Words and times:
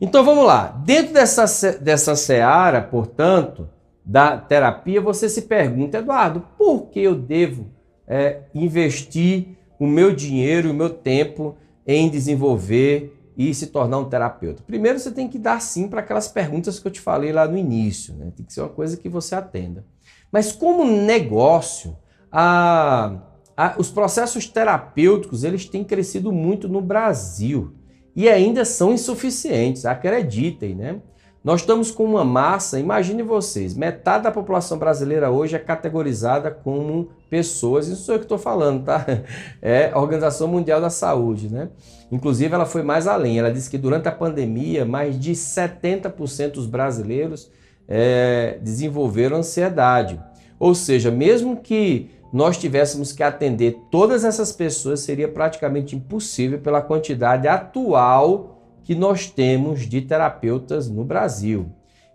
Então 0.00 0.24
vamos 0.24 0.44
lá. 0.44 0.68
Dentro 0.84 1.14
dessa, 1.14 1.72
dessa 1.78 2.14
seara, 2.14 2.82
portanto, 2.82 3.68
da 4.06 4.38
terapia, 4.38 5.00
você 5.00 5.28
se 5.28 5.42
pergunta, 5.42 5.98
Eduardo, 5.98 6.46
por 6.56 6.90
que 6.90 7.00
eu 7.00 7.16
devo 7.16 7.72
é, 8.06 8.42
investir 8.54 9.58
o 9.80 9.86
meu 9.86 10.14
dinheiro, 10.14 10.70
o 10.70 10.74
meu 10.74 10.90
tempo 10.90 11.56
em 11.84 12.08
desenvolver 12.08 13.20
e 13.36 13.52
se 13.52 13.66
tornar 13.66 13.98
um 13.98 14.08
terapeuta? 14.08 14.62
Primeiro, 14.64 15.00
você 15.00 15.10
tem 15.10 15.26
que 15.26 15.40
dar 15.40 15.60
sim 15.60 15.88
para 15.88 16.00
aquelas 16.00 16.28
perguntas 16.28 16.78
que 16.78 16.86
eu 16.86 16.92
te 16.92 17.00
falei 17.00 17.32
lá 17.32 17.48
no 17.48 17.58
início. 17.58 18.14
Né? 18.14 18.30
Tem 18.36 18.46
que 18.46 18.52
ser 18.52 18.60
uma 18.60 18.68
coisa 18.68 18.96
que 18.96 19.08
você 19.08 19.34
atenda. 19.34 19.84
Mas 20.30 20.52
como 20.52 20.84
negócio, 20.84 21.96
a, 22.30 23.18
a, 23.56 23.74
os 23.76 23.90
processos 23.90 24.46
terapêuticos 24.46 25.42
eles 25.42 25.64
têm 25.66 25.82
crescido 25.82 26.30
muito 26.30 26.68
no 26.68 26.80
Brasil 26.80 27.74
e 28.14 28.28
ainda 28.28 28.64
são 28.64 28.92
insuficientes, 28.92 29.84
acreditem, 29.84 30.76
né? 30.76 31.00
Nós 31.46 31.60
estamos 31.60 31.92
com 31.92 32.04
uma 32.04 32.24
massa, 32.24 32.80
imagine 32.80 33.22
vocês, 33.22 33.72
metade 33.72 34.24
da 34.24 34.32
população 34.32 34.78
brasileira 34.78 35.30
hoje 35.30 35.54
é 35.54 35.60
categorizada 35.60 36.50
como 36.50 37.10
pessoas, 37.30 37.86
isso 37.86 38.10
é 38.10 38.16
o 38.16 38.18
que 38.18 38.24
estou 38.24 38.36
falando, 38.36 38.82
tá? 38.82 39.06
É 39.62 39.92
a 39.92 40.00
Organização 40.00 40.48
Mundial 40.48 40.80
da 40.80 40.90
Saúde, 40.90 41.48
né? 41.48 41.68
Inclusive, 42.10 42.52
ela 42.52 42.66
foi 42.66 42.82
mais 42.82 43.06
além, 43.06 43.38
ela 43.38 43.52
disse 43.52 43.70
que 43.70 43.78
durante 43.78 44.08
a 44.08 44.12
pandemia, 44.12 44.84
mais 44.84 45.16
de 45.20 45.34
70% 45.34 46.50
dos 46.50 46.66
brasileiros 46.66 47.48
é, 47.86 48.58
desenvolveram 48.60 49.36
ansiedade. 49.36 50.20
Ou 50.58 50.74
seja, 50.74 51.12
mesmo 51.12 51.58
que 51.58 52.10
nós 52.32 52.58
tivéssemos 52.58 53.12
que 53.12 53.22
atender 53.22 53.78
todas 53.88 54.24
essas 54.24 54.50
pessoas, 54.50 54.98
seria 54.98 55.28
praticamente 55.28 55.94
impossível 55.94 56.58
pela 56.58 56.82
quantidade 56.82 57.46
atual 57.46 58.55
que 58.86 58.94
nós 58.94 59.28
temos 59.28 59.80
de 59.80 60.00
terapeutas 60.00 60.88
no 60.88 61.04
Brasil. 61.04 61.66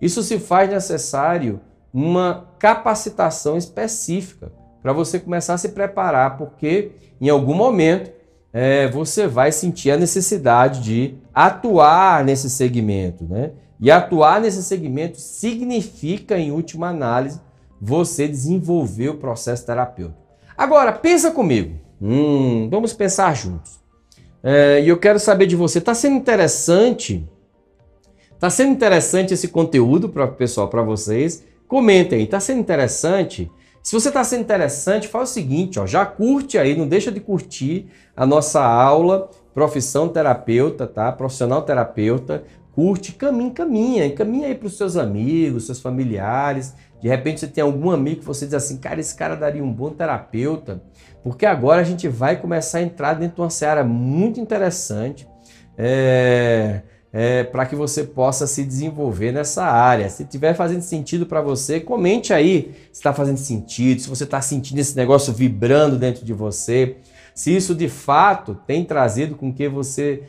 Isso 0.02 0.24
se 0.24 0.40
faz 0.40 0.70
necessário 0.70 1.60
uma 1.94 2.48
capacitação 2.58 3.58
específica 3.58 4.54
para 4.82 4.94
você 4.94 5.20
começar 5.20 5.56
a 5.56 5.58
se 5.58 5.68
preparar, 5.70 6.38
porque 6.38 6.94
em 7.20 7.28
algum 7.28 7.54
momento 7.54 8.10
é, 8.54 8.88
você 8.88 9.28
vai 9.28 9.52
sentir 9.52 9.92
a 9.92 9.98
necessidade 9.98 10.82
de 10.82 11.16
atuar 11.34 12.24
nesse 12.24 12.50
segmento. 12.50 13.26
Né? 13.26 13.52
E 13.78 13.92
atuar 13.92 14.40
nesse 14.40 14.64
segmento 14.64 15.20
significa, 15.20 16.40
em 16.40 16.52
última 16.52 16.88
análise, 16.88 17.42
você 17.82 18.30
desenvolver 18.30 19.10
o 19.10 19.18
processo 19.18 19.66
terapêutico. 19.66 20.22
Agora, 20.58 20.94
pensa 20.94 21.32
comigo. 21.32 21.78
Hum, 22.02 22.70
vamos 22.72 22.94
pensar 22.94 23.36
juntos. 23.36 23.81
É, 24.44 24.82
e 24.82 24.90
eu 24.90 24.98
quero 24.98 25.20
saber 25.20 25.46
de 25.46 25.56
você, 25.56 25.78
está 25.78 25.94
sendo 25.94 26.16
interessante? 26.16 27.28
Está 28.34 28.50
sendo 28.50 28.72
interessante 28.72 29.34
esse 29.34 29.48
conteúdo 29.48 30.10
pessoal, 30.38 30.68
para 30.68 30.82
vocês? 30.82 31.44
Comentem, 31.68 32.24
está 32.24 32.40
sendo 32.40 32.60
interessante? 32.60 33.52
Se 33.84 33.94
você 33.94 34.10
está 34.10 34.24
sendo 34.24 34.42
interessante, 34.42 35.08
faz 35.08 35.30
o 35.30 35.34
seguinte, 35.34 35.80
ó, 35.80 35.86
já 35.86 36.06
curte 36.06 36.58
aí, 36.58 36.76
não 36.76 36.88
deixa 36.88 37.12
de 37.12 37.20
curtir 37.20 37.88
a 38.16 38.26
nossa 38.26 38.64
aula 38.64 39.30
Profissão 39.54 40.08
Terapeuta, 40.08 40.88
tá? 40.88 41.12
Profissional 41.12 41.62
Terapeuta. 41.64 42.44
Curte, 42.74 43.12
caminha, 43.12 43.52
caminha, 43.52 44.10
caminha 44.12 44.48
aí 44.48 44.56
para 44.56 44.68
os 44.68 44.78
seus 44.78 44.96
amigos, 44.96 45.66
seus 45.66 45.82
familiares, 45.82 46.74
de 47.02 47.08
repente 47.08 47.40
você 47.40 47.48
tem 47.48 47.64
algum 47.64 47.90
amigo 47.90 48.20
que 48.20 48.26
você 48.26 48.46
diz 48.46 48.54
assim, 48.54 48.78
cara, 48.78 49.00
esse 49.00 49.16
cara 49.16 49.36
daria 49.36 49.64
um 49.64 49.74
bom 49.74 49.90
terapeuta, 49.90 50.82
porque 51.24 51.46
agora 51.46 51.82
a 51.82 51.84
gente 51.84 52.08
vai 52.08 52.40
começar 52.40 52.78
a 52.78 52.82
entrar 52.84 53.16
dentro 53.16 53.36
de 53.36 53.42
uma 53.42 53.50
seara 53.50 53.84
muito 53.84 54.40
interessante 54.40 55.28
é, 55.76 56.82
é, 57.12 57.44
para 57.44 57.66
que 57.66 57.76
você 57.76 58.04
possa 58.04 58.46
se 58.46 58.64
desenvolver 58.64 59.32
nessa 59.32 59.66
área. 59.66 60.10
Se 60.10 60.22
estiver 60.22 60.54
fazendo 60.54 60.82
sentido 60.82 61.26
para 61.26 61.42
você, 61.42 61.80
comente 61.80 62.34
aí 62.34 62.72
se 62.92 63.00
está 63.00 63.12
fazendo 63.12 63.38
sentido, 63.38 64.00
se 64.00 64.08
você 64.08 64.24
está 64.24 64.40
sentindo 64.40 64.80
esse 64.80 64.96
negócio 64.96 65.34
vibrando 65.34 65.98
dentro 65.98 66.24
de 66.24 66.34
você, 66.34 66.98
se 67.34 67.56
isso 67.56 67.74
de 67.74 67.90
fato 67.90 68.56
tem 68.68 68.86
trazido 68.86 69.36
com 69.36 69.52
que 69.52 69.68
você 69.68 70.24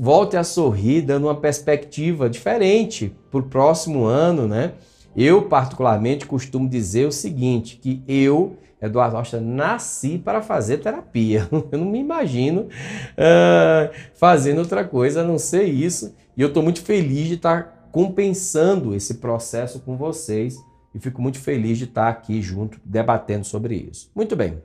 volte 0.00 0.36
a 0.36 0.44
sorrir, 0.44 1.02
dando 1.02 1.26
uma 1.26 1.34
perspectiva 1.34 2.30
diferente 2.30 3.14
para 3.30 3.40
o 3.40 3.42
próximo 3.42 4.04
ano, 4.04 4.48
né? 4.48 4.72
Eu, 5.16 5.42
particularmente, 5.42 6.26
costumo 6.26 6.68
dizer 6.68 7.06
o 7.06 7.12
seguinte, 7.12 7.78
que 7.78 8.02
eu, 8.06 8.58
Eduardo 8.80 9.16
Rocha, 9.16 9.40
nasci 9.40 10.18
para 10.18 10.42
fazer 10.42 10.78
terapia. 10.78 11.48
Eu 11.72 11.78
não 11.78 11.86
me 11.86 11.98
imagino 11.98 12.62
uh, 12.62 13.94
fazendo 14.14 14.58
outra 14.58 14.84
coisa 14.84 15.22
a 15.22 15.24
não 15.24 15.38
ser 15.38 15.64
isso. 15.64 16.14
E 16.36 16.42
eu 16.42 16.48
estou 16.48 16.62
muito 16.62 16.82
feliz 16.82 17.28
de 17.28 17.34
estar 17.34 17.88
compensando 17.90 18.94
esse 18.94 19.14
processo 19.14 19.80
com 19.80 19.96
vocês 19.96 20.58
e 20.94 20.98
fico 20.98 21.22
muito 21.22 21.38
feliz 21.38 21.78
de 21.78 21.84
estar 21.84 22.08
aqui 22.08 22.42
junto, 22.42 22.78
debatendo 22.84 23.46
sobre 23.46 23.74
isso. 23.74 24.10
Muito 24.14 24.36
bem. 24.36 24.62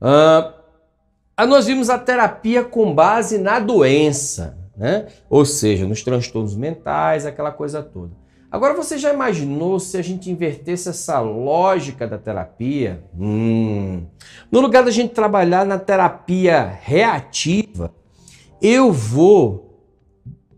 Uh, 0.00 1.46
nós 1.46 1.66
vimos 1.66 1.90
a 1.90 1.98
terapia 1.98 2.62
com 2.62 2.94
base 2.94 3.36
na 3.36 3.58
doença, 3.58 4.56
né? 4.76 5.08
ou 5.28 5.44
seja, 5.44 5.86
nos 5.88 6.04
transtornos 6.04 6.54
mentais, 6.54 7.26
aquela 7.26 7.50
coisa 7.50 7.82
toda. 7.82 8.12
Agora 8.50 8.72
você 8.72 8.96
já 8.96 9.12
imaginou 9.12 9.78
se 9.78 9.98
a 9.98 10.02
gente 10.02 10.30
invertesse 10.30 10.88
essa 10.88 11.20
lógica 11.20 12.06
da 12.06 12.16
terapia? 12.16 13.04
Hum. 13.18 14.06
No 14.50 14.60
lugar 14.60 14.82
da 14.82 14.90
gente 14.90 15.12
trabalhar 15.12 15.66
na 15.66 15.78
terapia 15.78 16.78
reativa, 16.82 17.92
eu 18.62 18.90
vou 18.90 19.78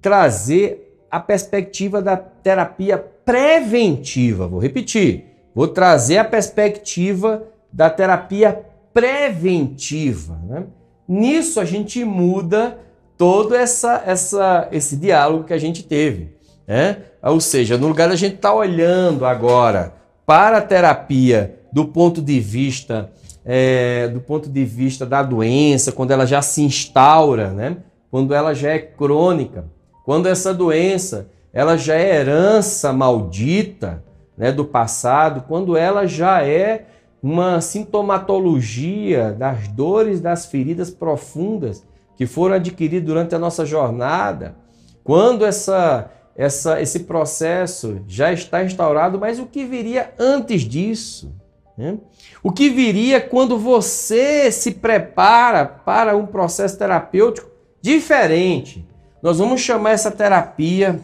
trazer 0.00 1.04
a 1.10 1.18
perspectiva 1.18 2.00
da 2.00 2.16
terapia 2.16 2.96
preventiva. 2.96 4.46
Vou 4.46 4.60
repetir. 4.60 5.24
Vou 5.52 5.66
trazer 5.66 6.18
a 6.18 6.24
perspectiva 6.24 7.42
da 7.72 7.90
terapia 7.90 8.66
preventiva. 8.94 10.40
Né? 10.46 10.64
Nisso 11.08 11.58
a 11.58 11.64
gente 11.64 12.04
muda 12.04 12.78
todo 13.18 13.54
essa, 13.54 14.02
essa, 14.06 14.68
esse 14.70 14.96
diálogo 14.96 15.44
que 15.44 15.52
a 15.52 15.58
gente 15.58 15.82
teve. 15.82 16.39
Né? 16.70 16.98
Ou 17.20 17.40
seja, 17.40 17.76
no 17.76 17.88
lugar 17.88 18.08
da 18.08 18.14
gente 18.14 18.36
estar 18.36 18.50
tá 18.50 18.54
olhando 18.54 19.26
agora 19.26 19.92
para 20.24 20.58
a 20.58 20.62
terapia 20.62 21.58
do 21.72 21.84
ponto 21.84 22.22
de 22.22 22.38
vista 22.38 23.10
é, 23.44 24.06
do 24.06 24.20
ponto 24.20 24.48
de 24.48 24.64
vista 24.64 25.04
da 25.04 25.20
doença, 25.20 25.90
quando 25.90 26.12
ela 26.12 26.24
já 26.24 26.40
se 26.40 26.62
instaura, 26.62 27.48
né? 27.50 27.78
quando 28.08 28.32
ela 28.32 28.54
já 28.54 28.70
é 28.70 28.78
crônica, 28.78 29.64
quando 30.04 30.28
essa 30.28 30.54
doença 30.54 31.26
ela 31.52 31.76
já 31.76 31.96
é 31.96 32.20
herança 32.20 32.92
maldita 32.92 34.04
né, 34.38 34.52
do 34.52 34.64
passado, 34.64 35.46
quando 35.48 35.76
ela 35.76 36.06
já 36.06 36.46
é 36.46 36.86
uma 37.20 37.60
sintomatologia 37.60 39.32
das 39.32 39.66
dores, 39.66 40.20
das 40.20 40.46
feridas 40.46 40.88
profundas 40.88 41.82
que 42.16 42.26
foram 42.26 42.54
adquiridas 42.54 43.08
durante 43.08 43.34
a 43.34 43.40
nossa 43.40 43.66
jornada, 43.66 44.54
quando 45.02 45.44
essa 45.44 46.08
essa, 46.40 46.80
esse 46.80 47.00
processo 47.00 48.00
já 48.08 48.32
está 48.32 48.64
instaurado, 48.64 49.18
mas 49.18 49.38
o 49.38 49.44
que 49.44 49.62
viria 49.62 50.14
antes 50.18 50.62
disso? 50.62 51.30
Né? 51.76 51.98
O 52.42 52.50
que 52.50 52.70
viria 52.70 53.20
quando 53.20 53.58
você 53.58 54.50
se 54.50 54.70
prepara 54.70 55.66
para 55.66 56.16
um 56.16 56.24
processo 56.24 56.78
terapêutico 56.78 57.50
diferente? 57.82 58.88
Nós 59.22 59.36
vamos 59.36 59.60
chamar 59.60 59.90
essa 59.90 60.10
terapia 60.10 60.98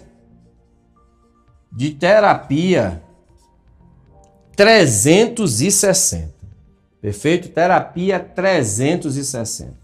de 1.71 1.91
terapia 1.91 3.03
360. 4.57 6.33
Perfeito? 6.99 7.51
Terapia 7.51 8.19
360. 8.19 9.75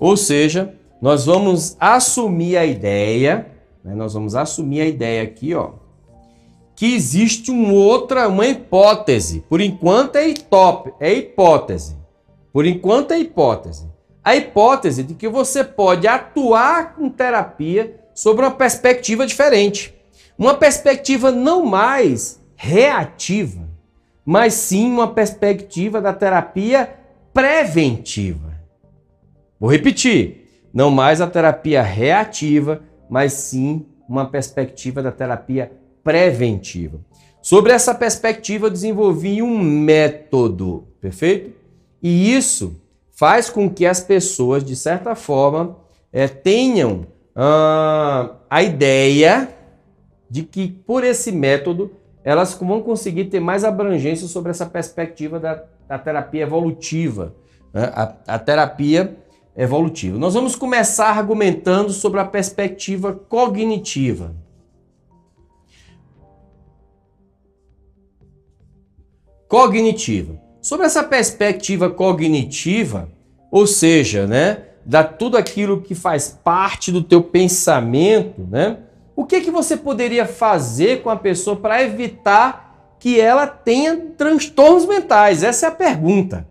Ou 0.00 0.16
seja, 0.16 0.74
nós 1.02 1.26
vamos 1.26 1.76
assumir 1.78 2.56
a 2.56 2.64
ideia 2.64 3.54
né? 3.86 3.94
Nós 3.94 4.14
vamos 4.14 4.34
assumir 4.34 4.80
a 4.80 4.86
ideia 4.86 5.22
aqui, 5.22 5.54
ó, 5.54 5.70
que 6.74 6.92
existe 6.94 7.52
uma 7.52 7.72
outra, 7.72 8.28
uma 8.28 8.46
hipótese. 8.46 9.44
Por 9.48 9.60
enquanto 9.60 10.16
é, 10.16 10.34
top, 10.34 10.92
é 11.00 11.14
hipótese. 11.14 11.96
Por 12.52 12.66
enquanto 12.66 13.12
é 13.12 13.18
hipótese. 13.18 13.88
A 14.22 14.34
hipótese 14.34 15.04
de 15.04 15.14
que 15.14 15.28
você 15.28 15.62
pode 15.62 16.08
atuar 16.08 16.96
com 16.96 17.08
terapia 17.08 18.00
sobre 18.12 18.44
uma 18.44 18.50
perspectiva 18.50 19.24
diferente. 19.24 19.94
Uma 20.36 20.54
perspectiva 20.54 21.30
não 21.30 21.64
mais 21.64 22.42
reativa, 22.56 23.66
mas 24.24 24.52
sim 24.54 24.90
uma 24.90 25.08
perspectiva 25.08 26.00
da 26.00 26.12
terapia 26.12 26.92
preventiva. 27.32 28.52
Vou 29.58 29.70
repetir, 29.70 30.68
não 30.74 30.90
mais 30.90 31.20
a 31.20 31.26
terapia 31.26 31.80
reativa, 31.80 32.82
mas 33.08 33.32
sim 33.32 33.86
uma 34.08 34.26
perspectiva 34.26 35.02
da 35.02 35.12
terapia 35.12 35.72
preventiva. 36.02 37.00
Sobre 37.42 37.72
essa 37.72 37.94
perspectiva, 37.94 38.66
eu 38.66 38.70
desenvolvi 38.70 39.42
um 39.42 39.58
método, 39.58 40.88
perfeito? 41.00 41.52
E 42.02 42.34
isso 42.34 42.80
faz 43.12 43.48
com 43.48 43.70
que 43.70 43.86
as 43.86 44.00
pessoas, 44.00 44.64
de 44.64 44.76
certa 44.76 45.14
forma, 45.14 45.76
é, 46.12 46.28
tenham 46.28 47.06
ah, 47.34 48.36
a 48.48 48.62
ideia 48.62 49.48
de 50.28 50.42
que, 50.42 50.68
por 50.68 51.04
esse 51.04 51.30
método, 51.30 51.92
elas 52.24 52.54
vão 52.54 52.82
conseguir 52.82 53.26
ter 53.26 53.38
mais 53.38 53.62
abrangência 53.62 54.26
sobre 54.26 54.50
essa 54.50 54.66
perspectiva 54.66 55.38
da, 55.38 55.62
da 55.88 55.98
terapia 55.98 56.42
evolutiva. 56.42 57.34
Né? 57.72 57.84
A, 57.94 58.14
a 58.26 58.38
terapia 58.38 59.16
evolutiva. 59.56 60.18
Nós 60.18 60.34
vamos 60.34 60.54
começar 60.54 61.08
argumentando 61.08 61.90
sobre 61.90 62.20
a 62.20 62.24
perspectiva 62.24 63.12
cognitiva. 63.12 64.34
Cognitiva. 69.48 70.38
Sobre 70.60 70.86
essa 70.86 71.02
perspectiva 71.02 71.88
cognitiva, 71.88 73.08
ou 73.50 73.66
seja, 73.66 74.26
né, 74.26 74.64
da 74.84 75.02
tudo 75.02 75.36
aquilo 75.36 75.80
que 75.80 75.94
faz 75.94 76.38
parte 76.42 76.92
do 76.92 77.02
teu 77.02 77.22
pensamento, 77.22 78.42
né? 78.50 78.78
O 79.14 79.24
que 79.24 79.40
que 79.40 79.50
você 79.50 79.76
poderia 79.76 80.26
fazer 80.26 81.02
com 81.02 81.08
a 81.08 81.16
pessoa 81.16 81.56
para 81.56 81.82
evitar 81.82 82.96
que 82.98 83.18
ela 83.18 83.46
tenha 83.46 83.96
transtornos 83.96 84.84
mentais? 84.84 85.42
Essa 85.42 85.66
é 85.66 85.68
a 85.70 85.72
pergunta. 85.72 86.46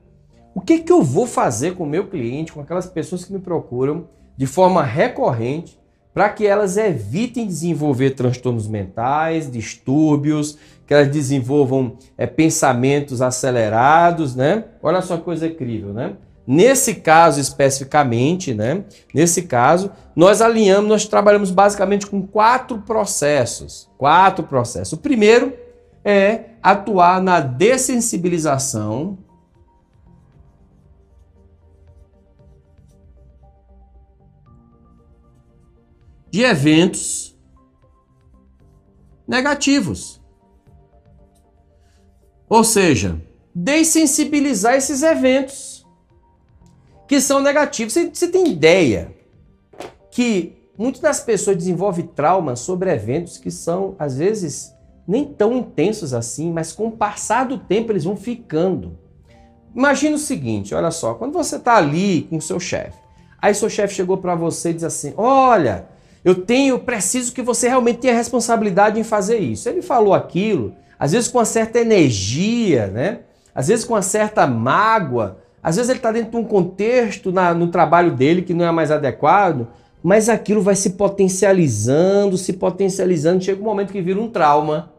O 0.55 0.61
que, 0.61 0.79
que 0.79 0.91
eu 0.91 1.03
vou 1.03 1.27
fazer 1.27 1.75
com 1.75 1.83
o 1.83 1.87
meu 1.87 2.07
cliente, 2.07 2.53
com 2.53 2.61
aquelas 2.61 2.85
pessoas 2.85 3.25
que 3.25 3.33
me 3.33 3.39
procuram 3.39 4.07
de 4.37 4.47
forma 4.47 4.81
recorrente, 4.81 5.77
para 6.13 6.29
que 6.29 6.47
elas 6.47 6.77
evitem 6.77 7.45
desenvolver 7.45 8.11
transtornos 8.11 8.65
mentais, 8.65 9.51
distúrbios, 9.51 10.57
que 10.87 10.93
elas 10.93 11.09
desenvolvam 11.09 11.97
é, 12.17 12.25
pensamentos 12.25 13.21
acelerados, 13.21 14.33
né? 14.33 14.63
Olha 14.81 15.01
só 15.01 15.17
que 15.17 15.23
coisa 15.23 15.45
incrível, 15.45 15.91
né? 15.91 16.13
Nesse 16.47 16.95
caso 16.95 17.41
especificamente, 17.41 18.53
né? 18.53 18.85
Nesse 19.13 19.41
caso, 19.41 19.91
nós 20.15 20.41
alinhamos, 20.41 20.87
nós 20.87 21.05
trabalhamos 21.05 21.51
basicamente 21.51 22.05
com 22.07 22.25
quatro 22.25 22.77
processos. 22.77 23.89
Quatro 23.97 24.45
processos. 24.45 24.93
O 24.93 24.97
primeiro 25.01 25.51
é 26.05 26.51
atuar 26.63 27.21
na 27.21 27.41
dessensibilização 27.41 29.17
de 36.35 36.43
eventos 36.43 37.33
negativos. 39.25 40.21
Ou 42.49 42.61
seja, 42.61 43.21
dessensibilizar 43.53 44.75
esses 44.75 45.01
eventos 45.01 45.87
que 47.07 47.21
são 47.21 47.39
negativos. 47.39 47.93
Você, 47.93 48.09
você 48.13 48.27
tem 48.27 48.49
ideia 48.49 49.15
que 50.11 50.57
muitas 50.77 50.99
das 50.99 51.21
pessoas 51.21 51.55
desenvolvem 51.55 52.05
traumas 52.05 52.59
sobre 52.59 52.91
eventos 52.91 53.37
que 53.37 53.49
são, 53.49 53.95
às 53.97 54.17
vezes, 54.17 54.75
nem 55.07 55.23
tão 55.23 55.55
intensos 55.55 56.13
assim, 56.13 56.51
mas 56.51 56.73
com 56.73 56.87
o 56.87 56.97
passar 56.97 57.45
do 57.45 57.57
tempo 57.57 57.93
eles 57.93 58.03
vão 58.03 58.17
ficando. 58.17 58.99
Imagina 59.73 60.17
o 60.17 60.19
seguinte, 60.19 60.75
olha 60.75 60.91
só, 60.91 61.13
quando 61.13 61.31
você 61.31 61.55
está 61.55 61.77
ali 61.77 62.23
com 62.23 62.35
o 62.35 62.41
seu 62.41 62.59
chefe, 62.59 62.99
aí 63.41 63.55
seu 63.55 63.69
chefe 63.69 63.93
chegou 63.93 64.17
para 64.17 64.35
você 64.35 64.71
e 64.71 64.73
diz 64.73 64.83
assim, 64.83 65.13
olha, 65.15 65.94
eu 66.25 66.33
tenho, 66.33 66.79
preciso 66.79 67.31
que 67.31 67.43
você 67.43 67.67
realmente 67.67 67.99
tenha 67.99 68.15
responsabilidade 68.15 68.99
em 68.99 69.03
fazer 69.03 69.37
isso. 69.37 69.69
Ele 69.69 69.83
falou 69.83 70.11
aquilo, 70.11 70.73
às 70.97 71.11
vezes 71.11 71.27
com 71.29 71.37
uma 71.37 71.45
certa 71.45 71.77
energia, 71.77 72.87
né? 72.87 73.19
Às 73.53 73.67
vezes 73.67 73.85
com 73.85 73.93
uma 73.93 74.01
certa 74.01 74.47
mágoa, 74.47 75.37
às 75.61 75.75
vezes 75.75 75.87
ele 75.87 75.99
está 75.99 76.11
dentro 76.11 76.31
de 76.31 76.37
um 76.37 76.43
contexto 76.43 77.31
na, 77.31 77.53
no 77.53 77.67
trabalho 77.67 78.09
dele 78.09 78.41
que 78.41 78.55
não 78.55 78.65
é 78.65 78.71
mais 78.71 78.89
adequado, 78.89 79.67
mas 80.01 80.27
aquilo 80.27 80.63
vai 80.63 80.75
se 80.75 80.91
potencializando, 80.91 82.39
se 82.39 82.53
potencializando, 82.53 83.43
chega 83.43 83.61
um 83.61 83.65
momento 83.65 83.91
que 83.91 84.01
vira 84.01 84.19
um 84.19 84.27
trauma. 84.27 84.91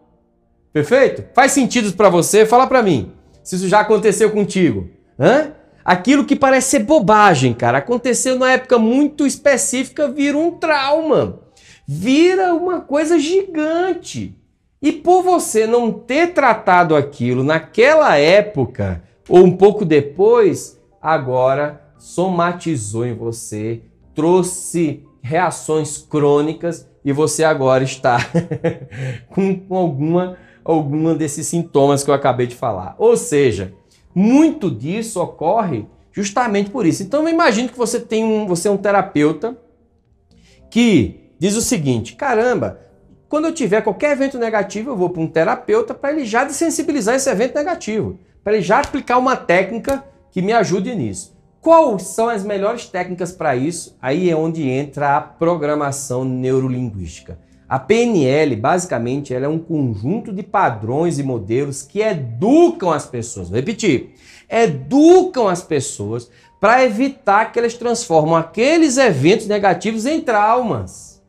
Perfeito? 0.72 1.25
Faz 1.34 1.50
sentido 1.50 1.93
para 1.94 2.08
você? 2.08 2.46
Fala 2.46 2.69
para 2.69 2.84
mim. 2.84 3.11
Se 3.43 3.56
isso 3.56 3.67
já 3.67 3.81
aconteceu 3.81 4.31
contigo. 4.31 4.88
Hã? 5.19 5.50
Aquilo 5.87 6.25
que 6.25 6.35
parece 6.35 6.71
ser 6.71 6.79
bobagem, 6.81 7.55
cara, 7.55 7.79
aconteceu 7.79 8.35
numa 8.35 8.50
época 8.50 8.77
muito 8.77 9.25
específica, 9.25 10.09
vira 10.09 10.37
um 10.37 10.50
trauma. 10.50 11.38
Vira 11.87 12.53
uma 12.55 12.81
coisa 12.81 13.21
gigante. 13.21 14.37
E 14.83 14.91
por 14.91 15.23
você 15.23 15.65
não 15.65 15.93
ter 15.93 16.35
tratado 16.35 16.97
aquilo 16.97 17.44
naquela 17.44 18.17
época 18.17 19.00
ou 19.29 19.44
um 19.44 19.56
pouco 19.56 19.85
depois, 19.85 20.77
agora 21.00 21.81
somatizou 21.97 23.06
em 23.06 23.15
você, 23.15 23.82
trouxe 24.12 25.05
reações 25.23 25.99
crônicas 25.99 26.89
e 27.05 27.12
você 27.12 27.44
agora 27.44 27.85
está 27.85 28.19
com 29.31 29.65
alguma 29.71 30.37
alguma 30.65 31.15
desses 31.15 31.47
sintomas 31.47 32.03
que 32.03 32.11
eu 32.11 32.15
acabei 32.15 32.49
de 32.49 32.56
falar. 32.56 32.97
Ou 32.99 33.17
seja, 33.17 33.73
muito 34.19 34.71
disso 34.71 35.21
ocorre 35.21 35.85
justamente 36.11 36.71
por 36.71 36.87
isso. 36.87 37.03
Então 37.03 37.23
eu 37.23 37.29
imagino 37.29 37.69
que 37.69 37.77
você 37.77 38.01
tem 38.01 38.25
um, 38.25 38.47
você 38.47 38.67
é 38.67 38.71
um 38.71 38.79
terapeuta 38.79 39.55
que 40.71 41.33
diz 41.39 41.55
o 41.55 41.61
seguinte: 41.61 42.17
caramba, 42.17 42.81
quando 43.29 43.45
eu 43.45 43.53
tiver 43.53 43.83
qualquer 43.83 44.13
evento 44.13 44.39
negativo, 44.39 44.91
eu 44.91 44.97
vou 44.97 45.11
para 45.11 45.21
um 45.21 45.27
terapeuta 45.27 45.93
para 45.93 46.13
ele 46.13 46.25
já 46.25 46.45
desensibilizar 46.45 47.15
esse 47.15 47.29
evento 47.29 47.57
negativo, 47.57 48.19
para 48.43 48.55
ele 48.55 48.63
já 48.63 48.81
aplicar 48.81 49.19
uma 49.19 49.37
técnica 49.37 50.03
que 50.31 50.41
me 50.41 50.55
ajude 50.55 50.95
nisso. 50.95 51.37
Quais 51.61 52.05
são 52.05 52.31
as 52.31 52.43
melhores 52.43 52.87
técnicas 52.87 53.33
para 53.33 53.55
isso? 53.55 53.99
Aí 54.01 54.31
é 54.31 54.37
onde 54.37 54.67
entra 54.67 55.19
a 55.19 55.21
programação 55.21 56.25
neurolinguística. 56.25 57.39
A 57.69 57.81
PNL, 57.81 58.55
basicamente, 58.55 59.35
ela 59.35 59.47
é 59.47 59.49
um 59.49 59.59
conjunto 59.59 60.33
de 60.33 60.43
padrões 60.43 61.19
e 61.19 61.23
modelos 61.25 61.83
que 61.83 62.01
educam 62.01 62.93
as 62.93 63.06
pessoas. 63.06 63.49
Vou 63.49 63.56
repetir. 63.56 64.15
Educam 64.49 65.49
as 65.49 65.63
pessoas 65.63 66.31
para 66.61 66.85
evitar 66.85 67.51
que 67.51 67.58
elas 67.58 67.75
transformem 67.75 68.37
aqueles 68.37 68.96
eventos 68.96 69.49
negativos 69.49 70.06
em 70.06 70.20
traumas. 70.20 71.20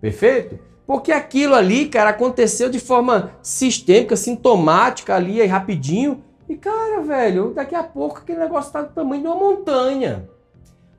Perfeito? 0.00 0.58
Porque 0.84 1.12
aquilo 1.12 1.54
ali, 1.54 1.86
cara, 1.86 2.10
aconteceu 2.10 2.68
de 2.68 2.80
forma 2.80 3.32
sistêmica, 3.40 4.16
sintomática 4.16 5.14
ali, 5.14 5.40
aí 5.40 5.46
rapidinho. 5.46 6.24
E, 6.48 6.56
cara, 6.56 7.00
velho, 7.00 7.52
daqui 7.54 7.76
a 7.76 7.84
pouco 7.84 8.18
aquele 8.18 8.40
negócio 8.40 8.68
está 8.68 8.82
do 8.82 8.92
tamanho 8.92 9.22
de 9.22 9.28
uma 9.28 9.36
montanha. 9.36 10.28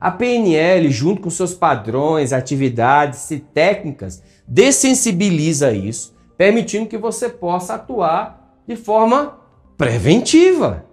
A 0.04 0.10
PNL, 0.10 0.90
junto 0.90 1.22
com 1.22 1.30
seus 1.30 1.54
padrões, 1.54 2.34
atividades 2.34 3.30
e 3.30 3.38
técnicas, 3.38 4.22
dessensibiliza 4.46 5.72
isso, 5.72 6.14
permitindo 6.36 6.86
que 6.86 6.98
você 6.98 7.26
possa 7.26 7.76
atuar 7.76 8.60
de 8.68 8.76
forma 8.76 9.38
preventiva. 9.78 10.84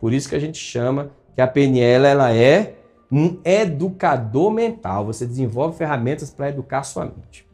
Por 0.00 0.12
isso 0.12 0.28
que 0.28 0.34
a 0.34 0.40
gente 0.40 0.58
chama 0.58 1.12
que 1.36 1.40
a 1.40 1.46
PNL 1.46 2.04
ela 2.04 2.34
é 2.34 2.74
um 3.08 3.38
educador 3.44 4.50
mental. 4.50 5.06
Você 5.06 5.24
desenvolve 5.24 5.78
ferramentas 5.78 6.30
para 6.30 6.48
educar 6.48 6.82
sua 6.82 7.04
mente. 7.04 7.46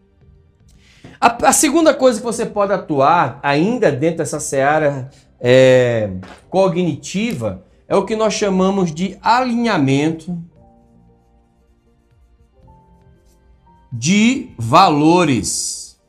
A, 1.20 1.48
a, 1.48 1.52
segunda 1.52 1.92
coisa 1.92 2.18
que 2.18 2.24
você 2.24 2.46
pode 2.46 2.72
atuar, 2.72 3.38
ainda 3.42 3.92
dentro 3.92 4.16
dessa 4.16 4.40
seara 4.40 5.10
é, 5.38 6.08
cognitiva, 6.48 7.68
é 7.90 7.96
o 7.96 8.04
que 8.04 8.14
nós 8.14 8.34
chamamos 8.34 8.94
de 8.94 9.18
alinhamento 9.20 10.38
de 13.92 14.50
valores. 14.56 16.00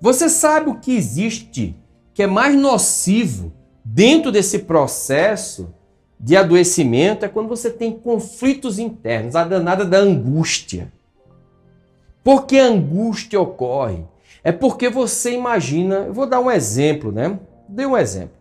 Você 0.00 0.28
sabe 0.28 0.70
o 0.70 0.78
que 0.78 0.96
existe 0.96 1.74
que 2.14 2.22
é 2.22 2.28
mais 2.28 2.54
nocivo 2.54 3.52
dentro 3.84 4.30
desse 4.30 4.60
processo 4.60 5.74
de 6.20 6.36
adoecimento 6.36 7.24
é 7.24 7.28
quando 7.28 7.48
você 7.48 7.68
tem 7.68 7.90
conflitos 7.90 8.78
internos, 8.78 9.34
a 9.34 9.42
danada 9.42 9.84
da 9.84 9.98
angústia. 9.98 10.92
Por 12.22 12.46
que 12.46 12.56
a 12.56 12.66
angústia 12.66 13.40
ocorre? 13.40 14.04
É 14.44 14.52
porque 14.52 14.88
você 14.88 15.32
imagina, 15.32 15.96
eu 16.06 16.14
vou 16.14 16.26
dar 16.26 16.38
um 16.38 16.50
exemplo, 16.50 17.10
né? 17.10 17.36
Dei 17.68 17.86
um 17.86 17.96
exemplo. 17.96 18.37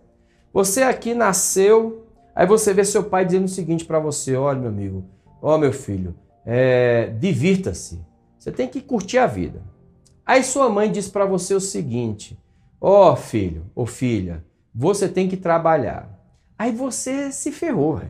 Você 0.53 0.83
aqui 0.83 1.13
nasceu, 1.13 2.05
aí 2.35 2.45
você 2.45 2.73
vê 2.73 2.83
seu 2.83 3.03
pai 3.03 3.25
dizendo 3.25 3.45
o 3.45 3.49
seguinte 3.49 3.85
para 3.85 3.99
você: 3.99 4.35
olha, 4.35 4.59
meu 4.59 4.69
amigo, 4.69 5.05
ó, 5.41 5.57
meu 5.57 5.73
filho, 5.73 6.15
é, 6.45 7.13
divirta-se. 7.19 7.99
Você 8.37 8.51
tem 8.51 8.67
que 8.67 8.81
curtir 8.81 9.17
a 9.17 9.27
vida. 9.27 9.61
Aí 10.25 10.43
sua 10.43 10.69
mãe 10.69 10.91
diz 10.91 11.07
para 11.07 11.25
você 11.25 11.53
o 11.53 11.59
seguinte: 11.59 12.37
Ó 12.79 13.11
oh, 13.11 13.15
filho 13.15 13.65
ou 13.75 13.85
filha, 13.85 14.43
você 14.73 15.09
tem 15.09 15.27
que 15.27 15.35
trabalhar. 15.35 16.09
Aí 16.57 16.71
você 16.71 17.31
se 17.31 17.51
ferrou. 17.51 18.01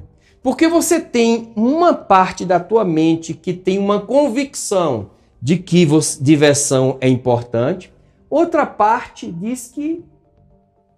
Porque 0.44 0.68
você 0.68 1.00
tem 1.00 1.52
uma 1.56 1.94
parte 1.94 2.46
da 2.46 2.60
tua 2.60 2.86
mente 2.86 3.34
que 3.34 3.54
tem 3.54 3.80
uma 3.80 4.02
convicção 4.02 5.12
de 5.42 5.58
que 5.58 5.88
diversão 6.20 6.98
é 7.00 7.08
importante, 7.08 7.94
outra 8.30 8.66
parte 8.66 9.32
diz 9.32 9.68
que 9.68 10.04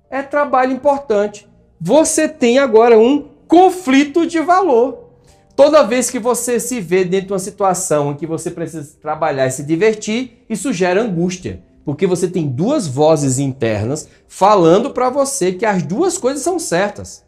é 0.10 0.22
trabalho 0.22 0.72
importante. 0.72 1.48
Você 1.80 2.28
tem 2.28 2.60
agora 2.60 2.98
um 2.98 3.30
conflito 3.48 4.26
de 4.26 4.40
valor. 4.40 5.10
Toda 5.56 5.84
vez 5.84 6.10
que 6.10 6.20
você 6.20 6.60
se 6.60 6.80
vê 6.80 7.04
dentro 7.04 7.28
de 7.28 7.34
uma 7.34 7.40
situação 7.40 8.12
em 8.12 8.16
que 8.16 8.26
você 8.26 8.50
precisa 8.50 8.98
trabalhar 9.02 9.48
e 9.48 9.52
se 9.52 9.64
divertir, 9.64 10.46
isso 10.50 10.72
gera 10.72 11.02
angústia, 11.02 11.62
porque 11.84 12.08
você 12.08 12.28
tem 12.28 12.48
duas 12.48 12.88
vozes 12.88 13.40
internas 13.40 14.08
falando 14.28 14.92
para 14.92 15.10
você 15.10 15.52
que 15.52 15.66
as 15.66 15.84
duas 15.84 16.18
coisas 16.18 16.42
são 16.42 16.58
certas. 16.60 17.26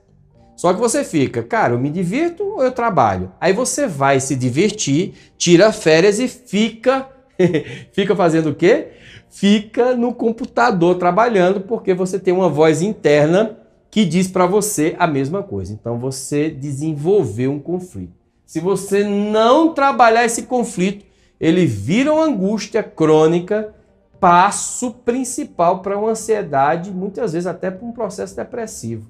Só 0.55 0.73
que 0.73 0.79
você 0.79 1.03
fica, 1.03 1.43
cara, 1.43 1.73
eu 1.73 1.79
me 1.79 1.89
divirto 1.89 2.43
ou 2.43 2.63
eu 2.63 2.71
trabalho? 2.71 3.31
Aí 3.41 3.51
você 3.51 3.87
vai 3.87 4.19
se 4.19 4.35
divertir, 4.35 5.13
tira 5.37 5.71
férias 5.71 6.19
e 6.19 6.27
fica 6.27 7.09
fica 7.91 8.15
fazendo 8.15 8.51
o 8.51 8.55
quê? 8.55 8.89
Fica 9.31 9.95
no 9.95 10.13
computador 10.13 10.95
trabalhando 10.95 11.61
porque 11.61 11.93
você 11.93 12.19
tem 12.19 12.33
uma 12.33 12.49
voz 12.49 12.81
interna 12.81 13.57
que 13.89 14.03
diz 14.03 14.27
para 14.27 14.45
você 14.45 14.93
a 14.99 15.07
mesma 15.07 15.41
coisa. 15.41 15.71
Então 15.71 15.97
você 15.97 16.49
desenvolveu 16.49 17.49
um 17.53 17.59
conflito. 17.59 18.13
Se 18.45 18.59
você 18.59 19.05
não 19.05 19.73
trabalhar 19.73 20.25
esse 20.25 20.43
conflito, 20.43 21.05
ele 21.39 21.65
vira 21.65 22.13
uma 22.13 22.25
angústia 22.25 22.83
crônica, 22.83 23.73
passo 24.19 24.91
principal 24.91 25.81
para 25.81 25.97
uma 25.97 26.11
ansiedade, 26.11 26.91
muitas 26.91 27.31
vezes 27.31 27.47
até 27.47 27.71
para 27.71 27.87
um 27.87 27.93
processo 27.93 28.35
depressivo. 28.35 29.09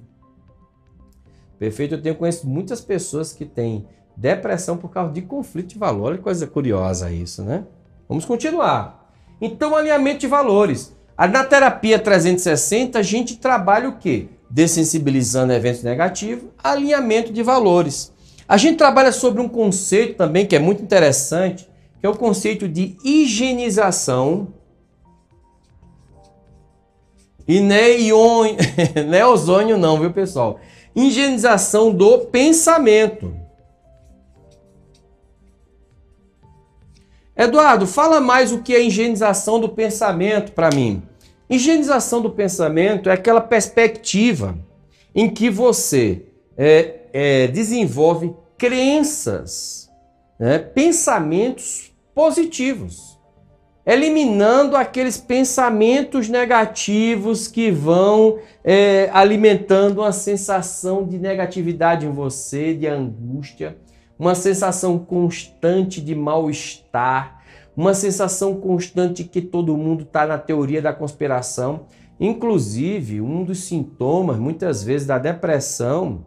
Perfeito? 1.58 1.96
Eu 1.96 2.02
tenho 2.02 2.14
conhecido 2.14 2.48
muitas 2.48 2.80
pessoas 2.80 3.32
que 3.32 3.44
têm 3.44 3.88
depressão 4.16 4.76
por 4.76 4.88
causa 4.88 5.12
de 5.12 5.22
conflito 5.22 5.70
de 5.70 5.78
valor. 5.78 6.04
Olha 6.04 6.16
que 6.16 6.22
coisa 6.22 6.46
curiosa 6.46 7.10
isso, 7.10 7.42
né? 7.42 7.64
Vamos 8.08 8.24
continuar. 8.24 9.01
Então, 9.42 9.76
alinhamento 9.76 10.20
de 10.20 10.26
valores. 10.26 10.96
Na 11.18 11.44
terapia 11.44 11.98
360, 11.98 12.98
a 12.98 13.02
gente 13.02 13.36
trabalha 13.36 13.88
o 13.88 13.98
quê? 13.98 14.28
dessensibilizando 14.52 15.54
eventos 15.54 15.82
negativos, 15.82 16.50
alinhamento 16.62 17.32
de 17.32 17.42
valores. 17.42 18.12
A 18.46 18.58
gente 18.58 18.76
trabalha 18.76 19.10
sobre 19.10 19.40
um 19.40 19.48
conceito 19.48 20.14
também 20.14 20.44
que 20.44 20.54
é 20.54 20.58
muito 20.58 20.82
interessante, 20.82 21.66
que 21.98 22.04
é 22.04 22.08
o 22.08 22.14
conceito 22.14 22.68
de 22.68 22.94
higienização 23.02 24.48
e 27.48 27.60
neon, 27.60 28.54
não 29.08 29.32
ozônio 29.32 29.78
não, 29.78 29.98
viu 29.98 30.12
pessoal? 30.12 30.60
Higienização 30.94 31.90
do 31.90 32.18
pensamento. 32.18 33.34
Eduardo, 37.36 37.86
fala 37.86 38.20
mais 38.20 38.52
o 38.52 38.62
que 38.62 38.74
é 38.74 38.82
higienização 38.82 39.58
do 39.58 39.68
pensamento 39.68 40.52
para 40.52 40.68
mim. 40.74 41.02
Higienização 41.48 42.20
do 42.20 42.30
pensamento 42.30 43.08
é 43.08 43.12
aquela 43.12 43.40
perspectiva 43.40 44.58
em 45.14 45.28
que 45.30 45.48
você 45.48 46.26
é, 46.56 47.00
é, 47.12 47.46
desenvolve 47.46 48.34
crenças, 48.58 49.90
né, 50.38 50.58
pensamentos 50.58 51.92
positivos, 52.14 53.18
eliminando 53.84 54.76
aqueles 54.76 55.16
pensamentos 55.16 56.28
negativos 56.28 57.48
que 57.48 57.70
vão 57.70 58.38
é, 58.62 59.10
alimentando 59.12 60.00
uma 60.00 60.12
sensação 60.12 61.04
de 61.04 61.18
negatividade 61.18 62.06
em 62.06 62.12
você, 62.12 62.74
de 62.74 62.86
angústia, 62.86 63.76
uma 64.22 64.34
sensação 64.34 64.98
constante 64.98 66.00
de 66.00 66.14
mal-estar 66.14 67.42
uma 67.76 67.94
sensação 67.94 68.60
constante 68.60 69.24
que 69.24 69.40
todo 69.40 69.76
mundo 69.76 70.02
está 70.02 70.26
na 70.26 70.38
teoria 70.38 70.82
da 70.82 70.92
conspiração. 70.92 71.86
Inclusive, 72.20 73.20
um 73.20 73.44
dos 73.44 73.64
sintomas, 73.64 74.38
muitas 74.38 74.84
vezes, 74.84 75.06
da 75.06 75.18
depressão, 75.18 76.26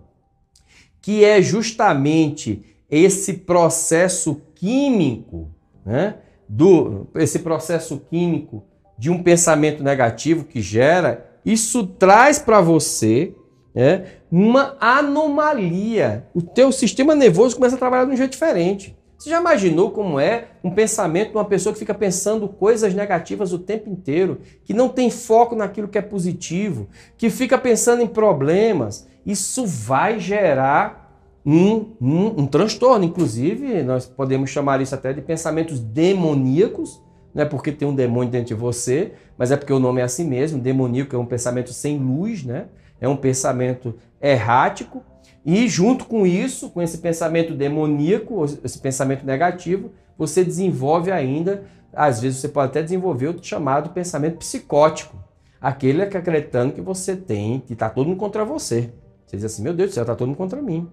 que 1.01 1.23
é 1.23 1.41
justamente 1.41 2.65
esse 2.89 3.33
processo 3.33 4.41
químico, 4.55 5.49
né? 5.85 6.17
Do, 6.47 7.07
esse 7.15 7.39
processo 7.39 7.99
químico 8.09 8.63
de 8.97 9.09
um 9.09 9.21
pensamento 9.21 9.83
negativo 9.83 10.45
que 10.45 10.61
gera, 10.61 11.29
isso 11.43 11.85
traz 11.85 12.39
para 12.39 12.61
você 12.61 13.35
né, 13.75 14.05
uma 14.31 14.77
anomalia. 14.79 16.25
O 16.33 16.41
teu 16.41 16.71
sistema 16.71 17.13
nervoso 17.13 17.55
começa 17.55 17.75
a 17.75 17.79
trabalhar 17.79 18.05
de 18.05 18.11
um 18.11 18.17
jeito 18.17 18.31
diferente. 18.31 18.97
Você 19.17 19.29
já 19.29 19.39
imaginou 19.39 19.91
como 19.91 20.19
é 20.19 20.49
um 20.63 20.71
pensamento 20.71 21.31
de 21.31 21.37
uma 21.37 21.45
pessoa 21.45 21.73
que 21.73 21.79
fica 21.79 21.93
pensando 21.93 22.47
coisas 22.47 22.93
negativas 22.93 23.53
o 23.53 23.59
tempo 23.59 23.89
inteiro, 23.89 24.39
que 24.63 24.73
não 24.73 24.89
tem 24.89 25.09
foco 25.09 25.55
naquilo 25.55 25.87
que 25.87 25.97
é 25.97 26.01
positivo, 26.01 26.87
que 27.17 27.29
fica 27.29 27.57
pensando 27.57 28.01
em 28.01 28.07
problemas? 28.07 29.07
Isso 29.25 29.65
vai 29.65 30.19
gerar 30.19 31.05
um, 31.45 31.93
um, 32.01 32.41
um 32.41 32.47
transtorno. 32.47 33.05
Inclusive, 33.05 33.83
nós 33.83 34.05
podemos 34.05 34.49
chamar 34.49 34.81
isso 34.81 34.93
até 34.93 35.13
de 35.13 35.21
pensamentos 35.21 35.79
demoníacos, 35.79 37.01
não 37.33 37.43
é 37.43 37.45
porque 37.45 37.71
tem 37.71 37.87
um 37.87 37.95
demônio 37.95 38.31
dentro 38.31 38.47
de 38.47 38.53
você, 38.53 39.11
mas 39.37 39.51
é 39.51 39.57
porque 39.57 39.73
o 39.73 39.79
nome 39.79 39.99
é 39.99 40.03
assim 40.05 40.25
mesmo. 40.25 40.61
Demoníaco 40.61 41.15
é 41.15 41.19
um 41.19 41.25
pensamento 41.25 41.73
sem 41.73 41.97
luz, 41.97 42.43
né? 42.45 42.67
É 43.05 43.09
um 43.09 43.15
pensamento 43.15 43.95
errático 44.21 45.03
e 45.45 45.67
junto 45.67 46.05
com 46.05 46.25
isso, 46.25 46.71
com 46.71 46.81
esse 46.81 46.97
pensamento 46.97 47.53
demoníaco, 47.53 48.43
esse 48.63 48.79
pensamento 48.79 49.23
negativo, 49.23 49.91
você 50.17 50.43
desenvolve 50.43 51.11
ainda, 51.11 51.65
às 51.93 52.19
vezes 52.19 52.39
você 52.39 52.49
pode 52.49 52.69
até 52.69 52.81
desenvolver 52.81 53.27
o 53.27 53.43
chamado 53.43 53.91
pensamento 53.91 54.37
psicótico. 54.37 55.15
Aquele 55.61 56.03
que 56.07 56.17
acreditando 56.17 56.73
que 56.73 56.81
você 56.81 57.15
tem, 57.15 57.59
que 57.59 57.73
está 57.73 57.89
todo 57.91 58.07
mundo 58.07 58.17
contra 58.17 58.43
você. 58.43 58.91
Você 59.25 59.37
diz 59.37 59.45
assim, 59.45 59.61
meu 59.61 59.73
Deus 59.73 59.91
do 59.91 59.93
céu, 59.93 60.01
está 60.01 60.15
todo 60.15 60.27
mundo 60.27 60.37
contra 60.37 60.59
mim. 60.61 60.89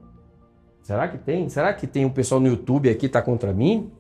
Será 0.83 1.09
que 1.09 1.17
tem? 1.17 1.49
Será 1.49 1.73
que 1.73 1.87
tem 1.87 2.05
um 2.05 2.11
pessoal 2.11 2.41
no 2.41 2.49
YouTube 2.49 2.91
aqui 2.91 3.01
que 3.01 3.07
está 3.07 3.23
contra 3.23 3.55
mim? 3.55 3.91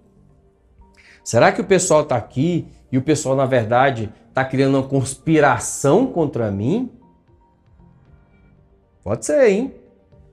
Será 1.25 1.50
que 1.50 1.62
o 1.62 1.64
pessoal 1.64 2.02
está 2.02 2.16
aqui 2.16 2.66
e 2.90 2.99
o 2.99 3.02
pessoal, 3.02 3.35
na 3.35 3.47
verdade, 3.47 4.12
está 4.28 4.45
criando 4.45 4.76
uma 4.76 4.87
conspiração 4.87 6.07
contra 6.07 6.50
mim? 6.50 6.90
Pode 9.02 9.26
ser, 9.26 9.49
hein? 9.50 9.75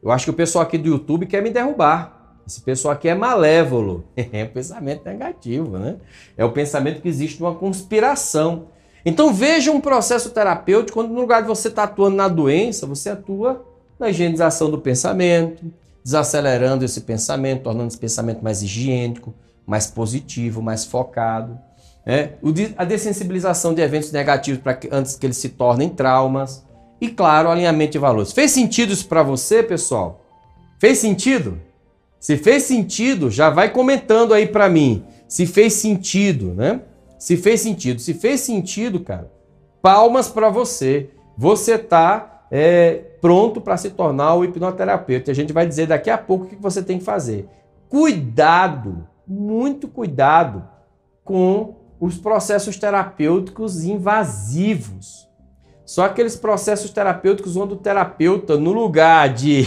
Eu 0.02 0.12
acho 0.12 0.26
que 0.26 0.32
o 0.32 0.34
pessoal 0.34 0.64
aqui 0.64 0.78
do 0.78 0.88
YouTube 0.88 1.26
quer 1.26 1.42
me 1.42 1.50
derrubar. 1.50 2.38
Esse 2.48 2.62
pessoal 2.62 2.94
aqui 2.94 3.08
é 3.08 3.16
malévolo. 3.16 4.06
É 4.32 4.44
um 4.44 4.48
pensamento 4.48 5.06
negativo, 5.06 5.78
né? 5.78 5.98
É 6.38 6.46
o 6.46 6.52
pensamento 6.52 7.02
que 7.02 7.08
existe 7.08 7.42
uma 7.42 7.56
conspiração. 7.56 8.68
Então 9.06 9.34
veja 9.34 9.72
um 9.72 9.82
processo 9.82 10.30
terapêutico 10.30 11.00
quando 11.00 11.14
no 11.14 11.22
lugar 11.22 11.42
de 11.42 11.48
você 11.48 11.68
estar 11.68 11.88
tá 11.88 11.94
atuando 11.94 12.16
na 12.16 12.28
doença, 12.28 12.86
você 12.86 13.10
atua 13.10 13.66
na 13.98 14.10
higienização 14.10 14.70
do 14.70 14.80
pensamento, 14.80 15.66
desacelerando 16.04 16.86
esse 16.86 17.02
pensamento, 17.02 17.64
tornando 17.64 17.88
esse 17.88 17.98
pensamento 17.98 18.44
mais 18.44 18.62
higiênico, 18.62 19.34
mais 19.66 19.88
positivo, 19.88 20.62
mais 20.62 20.86
focado. 20.86 21.58
Né? 22.06 22.34
A 22.78 22.86
dessensibilização 22.86 23.74
de 23.74 23.82
eventos 23.82 24.12
negativos 24.12 24.62
para 24.62 24.80
antes 24.92 25.16
que 25.16 25.26
eles 25.26 25.38
se 25.38 25.50
tornem 25.50 25.90
traumas 25.90 26.64
e, 27.02 27.10
claro, 27.10 27.50
alinhamento 27.50 27.94
de 27.94 28.00
valores. 28.00 28.32
Fez 28.32 28.52
sentido 28.52 28.92
isso 28.92 29.08
para 29.08 29.24
você, 29.24 29.64
pessoal? 29.64 30.26
Fez 30.78 30.98
sentido? 30.98 31.60
Se 32.20 32.36
fez 32.36 32.64
sentido, 32.64 33.32
já 33.32 33.50
vai 33.50 33.70
comentando 33.70 34.34
aí 34.34 34.46
para 34.46 34.70
mim. 34.70 35.06
Se 35.28 35.46
fez 35.46 35.74
sentido, 35.74 36.54
né? 36.54 36.82
Se 37.18 37.38
fez 37.38 37.62
sentido. 37.62 38.02
Se 38.02 38.14
fez 38.14 38.42
sentido, 38.42 39.00
cara, 39.00 39.32
palmas 39.82 40.28
para 40.28 40.50
você. 40.50 41.10
Você 41.38 41.78
tá 41.78 42.46
é, 42.52 42.96
pronto 43.22 43.62
para 43.62 43.78
se 43.78 43.92
tornar 43.92 44.36
o 44.36 44.44
hipnoterapeuta. 44.44 45.32
A 45.32 45.36
gente 45.36 45.54
vai 45.54 45.66
dizer 45.66 45.88
daqui 45.88 46.10
a 46.10 46.18
pouco 46.18 46.46
o 46.46 46.48
que 46.48 46.56
você 46.56 46.84
tem 46.84 46.98
que 46.98 47.06
fazer. 47.06 47.48
Cuidado, 47.88 49.08
muito 49.26 49.88
cuidado 49.88 50.68
com 51.24 51.76
os 52.00 52.18
processos 52.18 52.78
terapêuticos 52.78 53.84
invasivos. 53.84 55.29
Só 55.90 56.06
aqueles 56.06 56.36
processos 56.36 56.92
terapêuticos 56.92 57.58
onde 57.58 57.74
o 57.74 57.76
terapeuta, 57.76 58.56
no 58.56 58.72
lugar 58.72 59.34
de, 59.34 59.66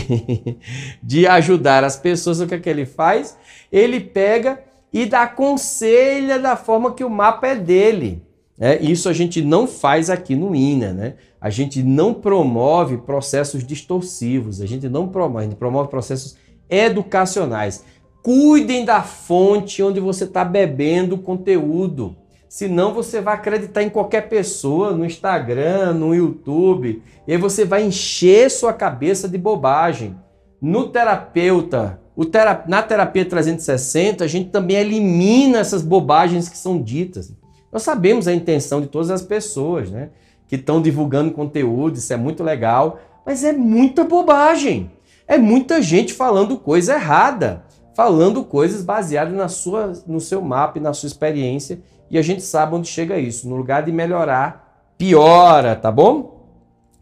de 1.02 1.26
ajudar 1.26 1.83
as 1.83 1.97
pessoas, 1.97 2.38
o 2.38 2.47
que, 2.47 2.55
é 2.55 2.61
que 2.61 2.71
ele 2.71 2.87
faz? 2.87 3.37
Ele 3.73 3.99
pega 3.99 4.62
e 4.93 5.05
dá 5.05 5.26
conselha 5.26 6.38
da 6.38 6.55
forma 6.55 6.95
que 6.95 7.02
o 7.02 7.11
mapa 7.11 7.49
é 7.49 7.57
dele. 7.57 8.23
É, 8.57 8.81
isso 8.81 9.09
a 9.09 9.12
gente 9.12 9.43
não 9.43 9.67
faz 9.67 10.09
aqui 10.11 10.37
no 10.37 10.55
INA, 10.55 10.93
né? 10.93 11.14
A 11.41 11.50
gente 11.50 11.83
não 11.83 12.14
promove 12.14 12.99
processos 12.99 13.67
distorsivos, 13.67 14.61
a 14.61 14.67
gente 14.67 14.88
não 14.88 15.09
promove, 15.09 15.47
gente 15.47 15.57
promove 15.57 15.91
processos 15.91 16.37
educacionais. 16.71 17.85
Cuidem 18.23 18.85
da 18.85 19.02
fonte 19.02 19.83
onde 19.83 19.99
você 19.99 20.23
está 20.23 20.45
bebendo 20.45 21.19
conteúdo. 21.19 22.17
Senão 22.52 22.92
você 22.92 23.18
vai 23.18 23.32
acreditar 23.32 23.82
em 23.82 23.88
qualquer 23.88 24.28
pessoa 24.28 24.92
no 24.92 25.06
Instagram, 25.06 25.94
no 25.94 26.14
YouTube, 26.14 27.02
e 27.26 27.32
aí 27.32 27.38
você 27.38 27.64
vai 27.64 27.82
encher 27.82 28.50
sua 28.50 28.75
cabeça 28.75 29.26
de 29.26 29.38
bobagem. 29.38 30.14
No 30.61 30.88
terapeuta, 30.88 31.99
terap 32.30 32.68
na 32.68 32.82
terapia 32.82 33.25
360, 33.25 34.23
a 34.23 34.26
gente 34.26 34.50
também 34.50 34.76
elimina 34.76 35.61
essas 35.61 35.80
bobagens 35.80 36.47
que 36.47 36.59
são 36.59 36.78
ditas. 36.82 37.35
Nós 37.73 37.85
sabemos 37.85 38.28
a 38.28 38.35
intenção 38.35 38.82
de 38.82 38.87
todas 38.87 39.09
as 39.09 39.23
pessoas, 39.23 39.90
né? 39.90 40.11
Que 40.47 40.56
estão 40.56 40.82
divulgando 40.82 41.32
conteúdo, 41.32 41.97
isso 41.97 42.12
é 42.12 42.18
muito 42.18 42.44
legal, 42.44 43.00
mas 43.25 43.44
é 43.44 43.52
muita 43.54 44.04
bobagem. 44.04 44.90
É 45.26 45.38
muita 45.38 45.80
gente 45.80 46.12
falando 46.12 46.59
coisa 46.59 46.97
errada, 46.97 47.64
falando 47.97 48.44
coisas 48.44 48.85
baseadas 48.85 49.32
na 49.32 49.49
sua, 49.49 49.94
no 50.06 50.21
seu 50.21 50.42
mapa 50.42 50.76
e 50.76 50.82
na 50.82 50.92
sua 50.92 51.06
experiência 51.06 51.80
e 52.12 52.19
a 52.19 52.23
gente 52.23 52.42
sabe 52.42 52.75
onde 52.75 52.88
chega 52.88 53.19
isso. 53.19 53.49
No 53.49 53.57
lugar 53.57 53.83
de 53.83 53.90
melhorar, 53.90 54.85
piora, 54.99 55.75
tá 55.75 55.90
bom? 55.90 56.47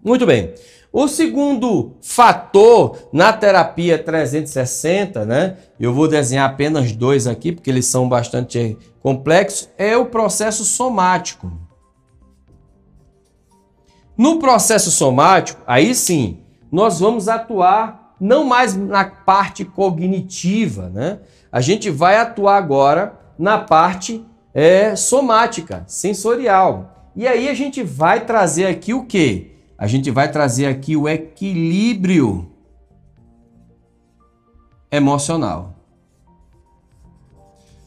Muito 0.05 0.25
bem. 0.25 0.55
O 0.93 1.09
segundo 1.09 1.97
fator 2.01 2.97
na 3.13 3.33
terapia 3.33 3.99
360, 3.99 5.27
né? 5.27 5.57
Eu 5.81 5.93
vou 5.93 6.07
desenhar 6.07 6.49
apenas 6.49 6.93
dois 6.93 7.27
aqui, 7.27 7.51
porque 7.51 7.69
eles 7.69 7.87
são 7.87 8.09
bastante 8.09 8.79
complexos, 9.01 9.69
é 9.77 9.97
o 9.97 10.07
processo 10.07 10.65
somático. 10.65 11.51
No 14.17 14.39
processo 14.39 14.93
somático, 14.93 15.61
aí 15.67 15.93
sim, 15.93 16.39
nós 16.71 17.01
vamos 17.01 17.27
atuar 17.27 18.15
não 18.21 18.45
mais 18.45 18.77
na 18.77 19.05
parte 19.05 19.65
cognitiva, 19.65 20.89
né? 20.89 21.19
A 21.51 21.61
gente 21.61 21.91
vai 21.91 22.17
atuar 22.17 22.57
agora 22.59 23.19
na 23.37 23.59
parte 23.59 24.25
é, 24.55 24.95
somática, 24.97 25.85
sensorial. 25.87 27.11
E 27.15 27.27
aí 27.27 27.49
a 27.49 27.55
gente 27.55 27.83
vai 27.83 28.25
trazer 28.25 28.67
aqui 28.67 28.95
o 28.95 29.05
que? 29.05 29.53
A 29.77 29.87
gente 29.87 30.11
vai 30.11 30.31
trazer 30.31 30.67
aqui 30.67 30.97
o 30.97 31.09
equilíbrio 31.09 32.51
emocional. 34.91 35.75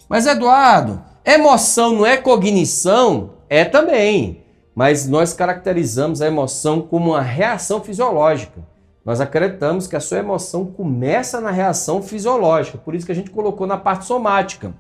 Mas 0.10 0.26
Eduardo, 0.26 1.02
emoção 1.26 1.94
não 1.94 2.06
é 2.06 2.18
cognição? 2.18 3.32
É 3.50 3.66
também. 3.66 4.44
Mas 4.76 5.08
nós 5.08 5.34
caracterizamos 5.34 6.22
a 6.22 6.28
emoção 6.28 6.82
como 6.82 7.12
uma 7.12 7.22
reação 7.22 7.82
fisiológica. 7.82 8.62
Nós 9.06 9.20
acreditamos 9.20 9.86
que 9.86 9.96
a 9.96 10.00
sua 10.00 10.20
emoção 10.20 10.66
começa 10.66 11.42
na 11.42 11.52
reação 11.52 12.02
fisiológica, 12.02 12.78
por 12.78 12.96
isso 12.96 13.06
que 13.06 13.12
a 13.12 13.16
gente 13.16 13.30
colocou 13.30 13.68
na 13.68 13.78
parte 13.78 14.06
somática. 14.06 14.74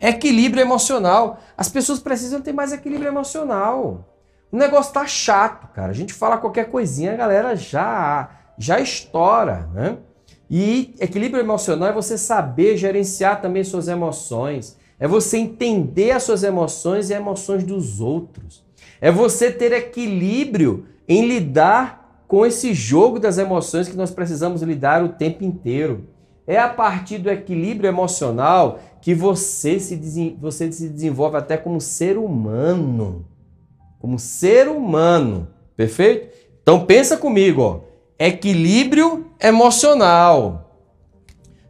Equilíbrio 0.00 0.62
emocional. 0.62 1.38
As 1.56 1.68
pessoas 1.68 1.98
precisam 1.98 2.40
ter 2.40 2.52
mais 2.52 2.72
equilíbrio 2.72 3.08
emocional. 3.08 4.04
O 4.50 4.56
negócio 4.56 4.92
tá 4.92 5.06
chato, 5.06 5.68
cara. 5.68 5.90
A 5.90 5.94
gente 5.94 6.12
fala 6.12 6.38
qualquer 6.38 6.70
coisinha, 6.70 7.12
a 7.12 7.16
galera 7.16 7.56
já 7.56 8.30
já 8.58 8.80
estoura, 8.80 9.68
né? 9.74 9.98
E 10.48 10.94
equilíbrio 11.00 11.42
emocional 11.42 11.88
é 11.88 11.92
você 11.92 12.16
saber 12.16 12.76
gerenciar 12.76 13.40
também 13.40 13.64
suas 13.64 13.88
emoções. 13.88 14.78
É 14.98 15.06
você 15.06 15.36
entender 15.36 16.12
as 16.12 16.22
suas 16.22 16.42
emoções 16.42 17.10
e 17.10 17.14
as 17.14 17.20
emoções 17.20 17.64
dos 17.64 18.00
outros. 18.00 18.64
É 19.00 19.10
você 19.10 19.50
ter 19.50 19.72
equilíbrio 19.72 20.86
em 21.08 21.26
lidar 21.26 22.24
com 22.26 22.46
esse 22.46 22.72
jogo 22.72 23.18
das 23.18 23.38
emoções 23.38 23.88
que 23.88 23.96
nós 23.96 24.10
precisamos 24.10 24.62
lidar 24.62 25.04
o 25.04 25.10
tempo 25.10 25.44
inteiro. 25.44 26.08
É 26.46 26.58
a 26.58 26.68
partir 26.68 27.18
do 27.18 27.30
equilíbrio 27.30 27.88
emocional 27.88 28.78
que 29.06 29.14
você 29.14 29.78
se, 29.78 30.36
você 30.40 30.72
se 30.72 30.88
desenvolve 30.88 31.36
até 31.36 31.56
como 31.56 31.80
ser 31.80 32.18
humano. 32.18 33.24
Como 34.00 34.18
ser 34.18 34.66
humano. 34.66 35.46
Perfeito? 35.76 36.36
Então 36.60 36.84
pensa 36.84 37.16
comigo, 37.16 37.62
ó. 37.62 37.80
Equilíbrio 38.18 39.30
emocional. 39.40 40.82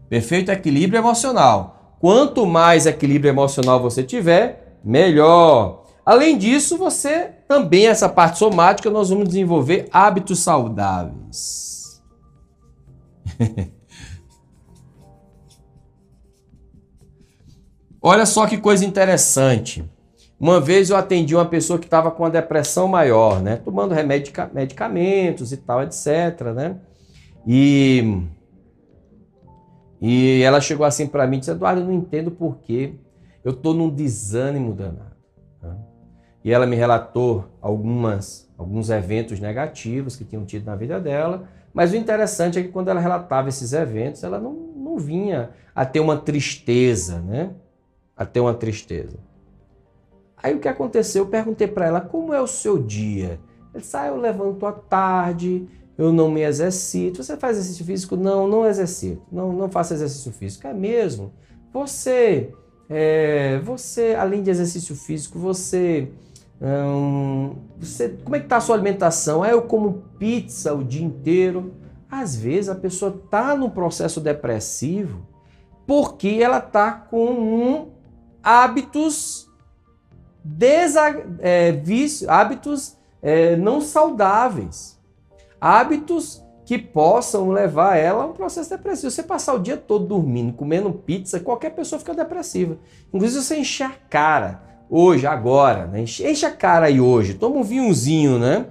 Perfeito? 0.08 0.50
Equilíbrio 0.50 0.98
emocional. 0.98 1.96
Quanto 2.00 2.46
mais 2.46 2.86
equilíbrio 2.86 3.28
emocional 3.28 3.82
você 3.82 4.02
tiver, 4.02 4.78
melhor. 4.82 5.84
Além 6.06 6.38
disso, 6.38 6.78
você 6.78 7.32
também, 7.46 7.86
essa 7.86 8.08
parte 8.08 8.38
somática, 8.38 8.88
nós 8.88 9.10
vamos 9.10 9.28
desenvolver 9.28 9.90
hábitos 9.92 10.38
saudáveis. 10.38 12.02
Olha 18.00 18.26
só 18.26 18.46
que 18.46 18.58
coisa 18.58 18.84
interessante. 18.84 19.84
Uma 20.38 20.60
vez 20.60 20.90
eu 20.90 20.96
atendi 20.96 21.34
uma 21.34 21.46
pessoa 21.46 21.78
que 21.78 21.86
estava 21.86 22.10
com 22.10 22.22
uma 22.22 22.30
depressão 22.30 22.86
maior, 22.86 23.40
né? 23.40 23.56
Tomando 23.56 23.94
remédio, 23.94 24.32
medicamentos 24.52 25.50
e 25.50 25.56
tal, 25.56 25.82
etc, 25.82 26.52
né? 26.54 26.76
E, 27.46 28.22
e 30.00 30.42
ela 30.42 30.60
chegou 30.60 30.84
assim 30.84 31.06
para 31.06 31.26
mim 31.26 31.36
e 31.36 31.40
disse, 31.40 31.52
Eduardo, 31.52 31.80
eu 31.80 31.86
não 31.86 31.92
entendo 31.92 32.30
por 32.30 32.58
que 32.58 32.98
eu 33.42 33.52
estou 33.52 33.72
num 33.72 33.88
desânimo 33.88 34.74
danado. 34.74 35.16
E 36.46 36.52
ela 36.52 36.64
me 36.64 36.76
relatou 36.76 37.44
algumas, 37.60 38.48
alguns 38.56 38.88
eventos 38.88 39.40
negativos 39.40 40.14
que 40.14 40.24
tinham 40.24 40.44
tido 40.44 40.64
na 40.64 40.76
vida 40.76 41.00
dela, 41.00 41.48
mas 41.74 41.92
o 41.92 41.96
interessante 41.96 42.56
é 42.56 42.62
que 42.62 42.68
quando 42.68 42.88
ela 42.88 43.00
relatava 43.00 43.48
esses 43.48 43.72
eventos, 43.72 44.22
ela 44.22 44.38
não, 44.38 44.52
não 44.52 44.96
vinha 44.96 45.50
a 45.74 45.84
ter 45.84 45.98
uma 45.98 46.16
tristeza, 46.16 47.20
né? 47.20 47.50
A 48.16 48.24
ter 48.24 48.40
uma 48.40 48.54
tristeza. 48.54 49.18
Aí 50.42 50.54
o 50.54 50.60
que 50.60 50.68
aconteceu? 50.68 51.24
Eu 51.24 51.28
perguntei 51.28 51.66
para 51.66 51.86
ela 51.86 52.00
como 52.00 52.32
é 52.32 52.40
o 52.40 52.46
seu 52.46 52.78
dia. 52.78 53.40
Ela 53.72 53.80
disse: 53.80 53.96
ah, 53.96 54.06
eu 54.06 54.16
levanto 54.16 54.64
à 54.64 54.72
tarde, 54.72 55.66
eu 55.98 56.12
não 56.12 56.30
me 56.30 56.42
exercito. 56.42 57.22
Você 57.22 57.36
faz 57.36 57.56
exercício 57.56 57.84
físico? 57.84 58.16
Não, 58.16 58.46
não 58.46 58.66
exercito. 58.66 59.22
Não, 59.30 59.52
não 59.52 59.70
faço 59.70 59.94
exercício 59.94 60.32
físico. 60.32 60.66
É 60.66 60.72
mesmo? 60.72 61.32
Você, 61.72 62.52
é, 62.88 63.58
você 63.60 64.14
além 64.18 64.42
de 64.42 64.50
exercício 64.50 64.94
físico, 64.94 65.38
você, 65.38 66.10
hum, 66.60 67.56
você, 67.78 68.10
como 68.24 68.36
é 68.36 68.40
que 68.40 68.46
tá 68.46 68.58
a 68.58 68.60
sua 68.60 68.76
alimentação? 68.76 69.42
Ah, 69.42 69.50
eu 69.50 69.62
como 69.62 70.04
pizza 70.18 70.72
o 70.74 70.84
dia 70.84 71.04
inteiro. 71.04 71.74
Às 72.08 72.36
vezes 72.36 72.68
a 72.68 72.74
pessoa 72.74 73.20
está 73.24 73.56
no 73.56 73.70
processo 73.70 74.20
depressivo 74.20 75.26
porque 75.86 76.38
ela 76.40 76.58
está 76.58 76.92
com 76.92 77.30
um 77.30 77.95
hábitos 78.46 79.50
desa, 80.44 81.02
é, 81.40 81.72
vício, 81.72 82.30
hábitos 82.30 82.96
é, 83.20 83.56
não 83.56 83.80
saudáveis, 83.80 84.96
hábitos 85.60 86.44
que 86.64 86.78
possam 86.78 87.50
levar 87.50 87.96
ela 87.96 88.22
a 88.22 88.26
um 88.26 88.32
processo 88.32 88.70
depressivo. 88.70 89.10
Você 89.10 89.24
passar 89.24 89.54
o 89.54 89.58
dia 89.58 89.76
todo 89.76 90.06
dormindo, 90.06 90.52
comendo 90.52 90.92
pizza, 90.92 91.40
qualquer 91.40 91.70
pessoa 91.70 91.98
fica 91.98 92.14
depressiva. 92.14 92.78
Inclusive 93.12 93.42
você 93.42 93.56
encher 93.56 93.86
a 93.88 93.94
cara 94.08 94.62
hoje, 94.88 95.26
agora, 95.26 95.88
né? 95.88 96.02
enche 96.02 96.46
a 96.46 96.50
cara 96.52 96.86
aí 96.86 97.00
hoje, 97.00 97.34
toma 97.34 97.56
um 97.56 97.64
vinhozinho, 97.64 98.38
né? 98.38 98.66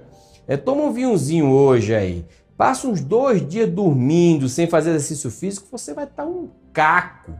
É, 0.48 0.56
toma 0.56 0.84
um 0.84 0.92
vinhozinho 0.92 1.50
hoje 1.50 1.94
aí. 1.94 2.24
Passa 2.56 2.88
uns 2.88 3.02
dois 3.02 3.46
dias 3.46 3.68
dormindo, 3.70 4.48
sem 4.48 4.66
fazer 4.66 4.90
exercício 4.90 5.30
físico, 5.30 5.68
você 5.70 5.92
vai 5.92 6.04
estar 6.04 6.24
um 6.24 6.48
caco. 6.72 7.32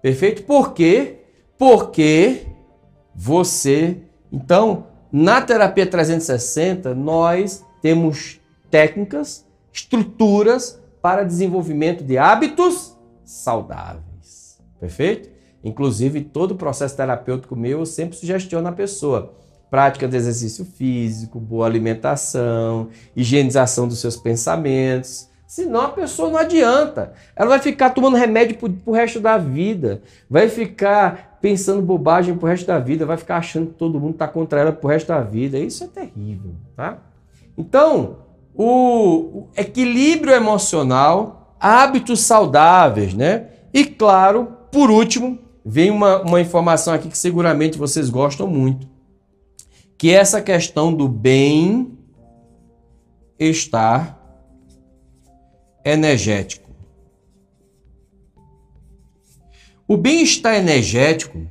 Perfeito? 0.00 0.44
Por 0.44 0.74
quê? 0.74 1.21
Porque 1.62 2.48
você. 3.14 3.98
Então, 4.32 4.88
na 5.12 5.40
terapia 5.40 5.86
360, 5.86 6.92
nós 6.92 7.64
temos 7.80 8.40
técnicas, 8.68 9.46
estruturas 9.72 10.82
para 11.00 11.22
desenvolvimento 11.22 12.02
de 12.02 12.18
hábitos 12.18 12.98
saudáveis. 13.24 14.60
Perfeito? 14.80 15.30
Inclusive, 15.62 16.22
todo 16.22 16.50
o 16.50 16.56
processo 16.56 16.96
terapêutico 16.96 17.54
meu, 17.54 17.78
eu 17.78 17.86
sempre 17.86 18.16
sugestiono 18.16 18.66
a 18.66 18.72
pessoa. 18.72 19.32
Prática 19.70 20.08
de 20.08 20.16
exercício 20.16 20.64
físico, 20.64 21.38
boa 21.38 21.64
alimentação, 21.64 22.88
higienização 23.14 23.86
dos 23.86 24.00
seus 24.00 24.16
pensamentos, 24.16 25.30
Senão 25.52 25.82
a 25.82 25.88
pessoa 25.88 26.30
não 26.30 26.38
adianta. 26.38 27.12
Ela 27.36 27.50
vai 27.50 27.58
ficar 27.58 27.90
tomando 27.90 28.16
remédio 28.16 28.56
pro, 28.56 28.70
pro 28.70 28.94
resto 28.94 29.20
da 29.20 29.36
vida. 29.36 30.02
Vai 30.30 30.48
ficar 30.48 31.36
pensando 31.42 31.82
bobagem 31.82 32.34
pro 32.34 32.48
resto 32.48 32.66
da 32.66 32.78
vida. 32.78 33.04
Vai 33.04 33.18
ficar 33.18 33.36
achando 33.36 33.66
que 33.66 33.74
todo 33.74 34.00
mundo 34.00 34.14
está 34.14 34.26
contra 34.26 34.60
ela 34.60 34.72
pro 34.72 34.88
resto 34.88 35.08
da 35.08 35.20
vida. 35.20 35.58
Isso 35.58 35.84
é 35.84 35.88
terrível, 35.88 36.52
tá? 36.74 36.96
Então, 37.54 38.20
o, 38.54 38.64
o 38.64 39.48
equilíbrio 39.54 40.32
emocional, 40.32 41.54
hábitos 41.60 42.20
saudáveis, 42.20 43.12
né? 43.12 43.48
E 43.74 43.84
claro, 43.84 44.56
por 44.70 44.90
último, 44.90 45.38
vem 45.62 45.90
uma, 45.90 46.22
uma 46.22 46.40
informação 46.40 46.94
aqui 46.94 47.10
que 47.10 47.18
seguramente 47.18 47.76
vocês 47.76 48.08
gostam 48.08 48.46
muito, 48.46 48.88
que 49.98 50.12
é 50.12 50.14
essa 50.14 50.40
questão 50.40 50.94
do 50.94 51.06
bem-estar 51.06 51.92
energético. 55.84 56.70
O 59.86 59.96
bem-estar 59.96 60.54
energético 60.54 61.46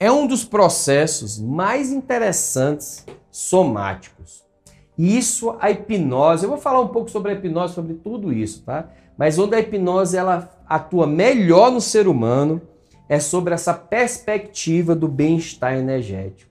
é 0.00 0.10
um 0.10 0.26
dos 0.26 0.44
processos 0.44 1.38
mais 1.38 1.92
interessantes 1.92 3.06
somáticos. 3.30 4.44
Isso 4.96 5.56
a 5.60 5.70
hipnose, 5.70 6.44
eu 6.44 6.50
vou 6.50 6.58
falar 6.58 6.80
um 6.80 6.88
pouco 6.88 7.10
sobre 7.10 7.32
a 7.32 7.34
hipnose, 7.34 7.74
sobre 7.74 7.94
tudo 7.94 8.32
isso, 8.32 8.62
tá? 8.62 8.90
Mas 9.16 9.38
onde 9.38 9.54
a 9.54 9.60
hipnose 9.60 10.16
ela 10.16 10.50
atua 10.66 11.06
melhor 11.06 11.70
no 11.70 11.80
ser 11.80 12.08
humano 12.08 12.60
é 13.08 13.20
sobre 13.20 13.54
essa 13.54 13.74
perspectiva 13.74 14.94
do 14.94 15.08
bem-estar 15.08 15.74
energético. 15.74 16.50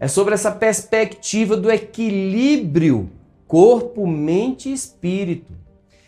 É 0.00 0.08
sobre 0.08 0.34
essa 0.34 0.50
perspectiva 0.50 1.56
do 1.56 1.70
equilíbrio 1.70 3.10
corpo, 3.46 4.06
mente 4.06 4.68
e 4.68 4.72
espírito. 4.72 5.52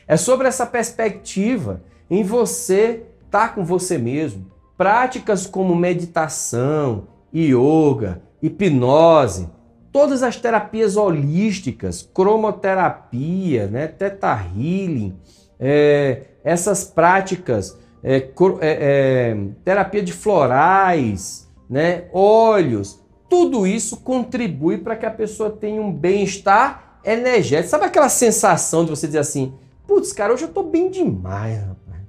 É 0.08 0.16
sobre 0.16 0.46
essa 0.46 0.64
perspectiva 0.64 1.82
em 2.08 2.22
você 2.22 3.04
estar 3.24 3.48
tá 3.48 3.54
com 3.54 3.64
você 3.64 3.98
mesmo. 3.98 4.46
Práticas 4.76 5.46
como 5.46 5.74
meditação, 5.74 7.08
yoga, 7.34 8.22
hipnose, 8.42 9.48
todas 9.90 10.22
as 10.22 10.36
terapias 10.36 10.96
holísticas, 10.96 12.08
cromoterapia, 12.12 13.66
né, 13.66 13.86
teta 13.86 14.38
healing, 14.54 15.16
é, 15.58 16.22
essas 16.44 16.84
práticas, 16.84 17.78
é, 18.04 18.16
é, 18.16 18.30
é, 18.60 19.36
terapia 19.64 20.02
de 20.02 20.12
florais, 20.12 21.50
né, 21.68 22.04
óleos, 22.12 23.00
tudo 23.28 23.66
isso 23.66 23.96
contribui 23.98 24.78
para 24.78 24.96
que 24.96 25.06
a 25.06 25.10
pessoa 25.10 25.50
tenha 25.50 25.80
um 25.80 25.92
bem-estar 25.92 27.00
energético. 27.04 27.70
Sabe 27.70 27.86
aquela 27.86 28.08
sensação 28.08 28.84
de 28.84 28.90
você 28.90 29.06
dizer 29.06 29.20
assim, 29.20 29.54
putz, 29.87 30.12
cara, 30.12 30.33
hoje 30.33 30.44
eu 30.44 30.49
estou 30.49 30.64
bem 30.64 30.90
demais, 30.90 31.59
rapaz. 31.61 32.03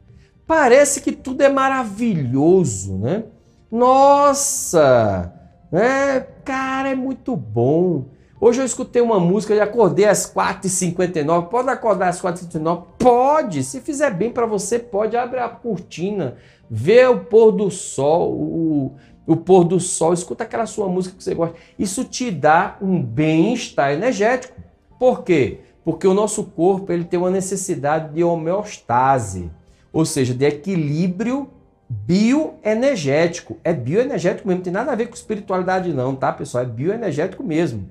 Parece 0.46 1.02
que 1.02 1.12
tudo 1.12 1.42
é 1.42 1.50
maravilhoso, 1.50 2.98
né? 2.98 3.26
Nossa, 3.70 5.34
né? 5.72 6.22
Cara, 6.46 6.90
é 6.90 6.96
muito 6.96 7.36
bom. 7.36 8.06
Hoje 8.40 8.62
eu 8.62 8.66
escutei 8.66 9.02
uma 9.02 9.20
música 9.20 9.54
e 9.54 9.60
acordei 9.60 10.06
às 10.06 10.32
4h59. 10.32 11.50
Pode 11.50 11.70
acordar 11.70 12.10
às 12.10 12.22
4h59? 12.22 12.84
Pode! 12.98 13.64
Se 13.64 13.82
fizer 13.82 14.12
bem 14.12 14.32
para 14.32 14.46
você, 14.46 14.78
pode. 14.78 15.18
Abre 15.18 15.40
a 15.40 15.50
cortina, 15.50 16.38
vê 16.70 17.06
o 17.08 17.26
pôr 17.26 17.52
do 17.52 17.72
sol, 17.72 18.32
o, 18.32 18.96
o 19.26 19.36
pôr 19.36 19.64
do 19.64 19.80
sol, 19.80 20.14
escuta 20.14 20.44
aquela 20.44 20.66
sua 20.66 20.88
música 20.88 21.18
que 21.18 21.24
você 21.24 21.34
gosta. 21.34 21.56
Isso 21.78 22.06
te 22.06 22.30
dá 22.32 22.78
um 22.82 23.02
bem-estar 23.02 23.92
energético. 23.92 24.56
Por 25.00 25.24
quê? 25.24 25.62
Porque 25.88 26.06
o 26.06 26.14
nosso 26.14 26.44
corpo 26.44 26.92
ele 26.92 27.06
tem 27.06 27.18
uma 27.18 27.32
necessidade 27.32 28.14
de 28.14 28.22
homeostase 28.22 29.50
ou 29.94 30.04
seja, 30.04 30.34
de 30.34 30.44
equilíbrio 30.44 31.50
bioenergético. 31.90 33.56
É 33.64 33.72
bioenergético 33.72 34.46
mesmo, 34.46 34.58
não 34.58 34.64
tem 34.66 34.74
nada 34.74 34.92
a 34.92 34.96
ver 34.96 35.08
com 35.08 35.16
espiritualidade 35.16 35.94
não, 35.94 36.14
tá, 36.14 36.34
pessoal? 36.34 36.66
É 36.66 36.68
bioenergético 36.68 37.42
mesmo. 37.42 37.90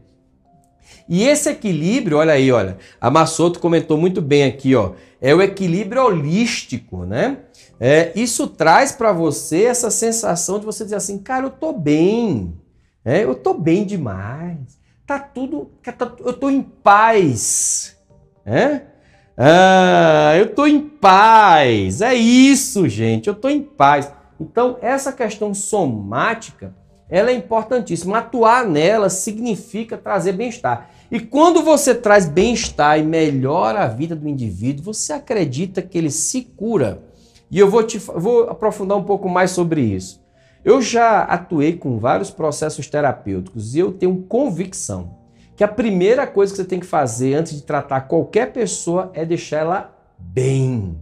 E 1.09 1.24
esse 1.24 1.48
equilíbrio, 1.48 2.18
olha 2.18 2.35
aí, 2.35 2.52
olha, 2.52 2.76
a 3.00 3.11
Massoto 3.11 3.59
comentou 3.59 3.96
muito 3.96 4.20
bem 4.20 4.44
aqui, 4.44 4.74
ó, 4.74 4.92
é 5.18 5.35
o 5.35 5.40
equilíbrio 5.40 6.04
holístico, 6.04 7.06
né? 7.06 7.38
É, 7.80 8.12
isso 8.14 8.46
traz 8.46 8.92
para 8.92 9.11
você 9.11 9.64
essa 9.64 9.90
sensação 9.90 10.59
de 10.59 10.66
você 10.66 10.85
dizer 10.85 10.96
assim, 10.96 11.16
cara, 11.16 11.46
eu 11.46 11.50
tô 11.50 11.72
bem, 11.72 12.52
é, 13.02 13.24
eu 13.24 13.35
tô 13.35 13.54
bem 13.54 13.87
demais, 13.87 14.75
tá 15.06 15.18
tudo, 15.18 15.70
tá, 15.82 16.12
eu 16.18 16.32
tô 16.32 16.50
em 16.50 16.62
paz, 16.62 17.96
é? 18.44 18.82
Ah, 19.36 20.32
eu 20.38 20.46
estou 20.46 20.66
em 20.66 20.80
paz. 20.80 22.00
É 22.00 22.14
isso, 22.14 22.88
gente. 22.88 23.26
Eu 23.26 23.34
estou 23.34 23.50
em 23.50 23.62
paz. 23.62 24.10
Então, 24.40 24.78
essa 24.80 25.12
questão 25.12 25.52
somática, 25.52 26.74
ela 27.08 27.30
é 27.30 27.34
importantíssima. 27.34 28.18
Atuar 28.18 28.66
nela 28.66 29.10
significa 29.10 29.98
trazer 29.98 30.32
bem-estar. 30.32 30.90
E 31.10 31.20
quando 31.20 31.62
você 31.62 31.94
traz 31.94 32.26
bem-estar 32.26 32.98
e 32.98 33.02
melhora 33.02 33.84
a 33.84 33.88
vida 33.88 34.16
do 34.16 34.28
indivíduo, 34.28 34.92
você 34.92 35.12
acredita 35.12 35.82
que 35.82 35.98
ele 35.98 36.10
se 36.10 36.42
cura. 36.42 37.02
E 37.50 37.58
eu 37.58 37.70
vou 37.70 37.82
te 37.82 37.98
vou 37.98 38.48
aprofundar 38.48 38.96
um 38.96 39.04
pouco 39.04 39.28
mais 39.28 39.50
sobre 39.50 39.82
isso. 39.82 40.25
Eu 40.66 40.83
já 40.83 41.22
atuei 41.22 41.76
com 41.76 41.96
vários 41.96 42.29
processos 42.29 42.88
terapêuticos 42.88 43.76
e 43.76 43.79
eu 43.79 43.92
tenho 43.92 44.24
convicção 44.24 45.16
que 45.55 45.62
a 45.62 45.68
primeira 45.68 46.26
coisa 46.26 46.52
que 46.52 46.57
você 46.57 46.64
tem 46.64 46.81
que 46.81 46.87
fazer 46.87 47.35
antes 47.35 47.55
de 47.55 47.62
tratar 47.62 48.00
qualquer 48.00 48.52
pessoa 48.52 49.12
é 49.14 49.24
deixar 49.24 49.59
ela 49.59 49.96
bem. 50.18 50.98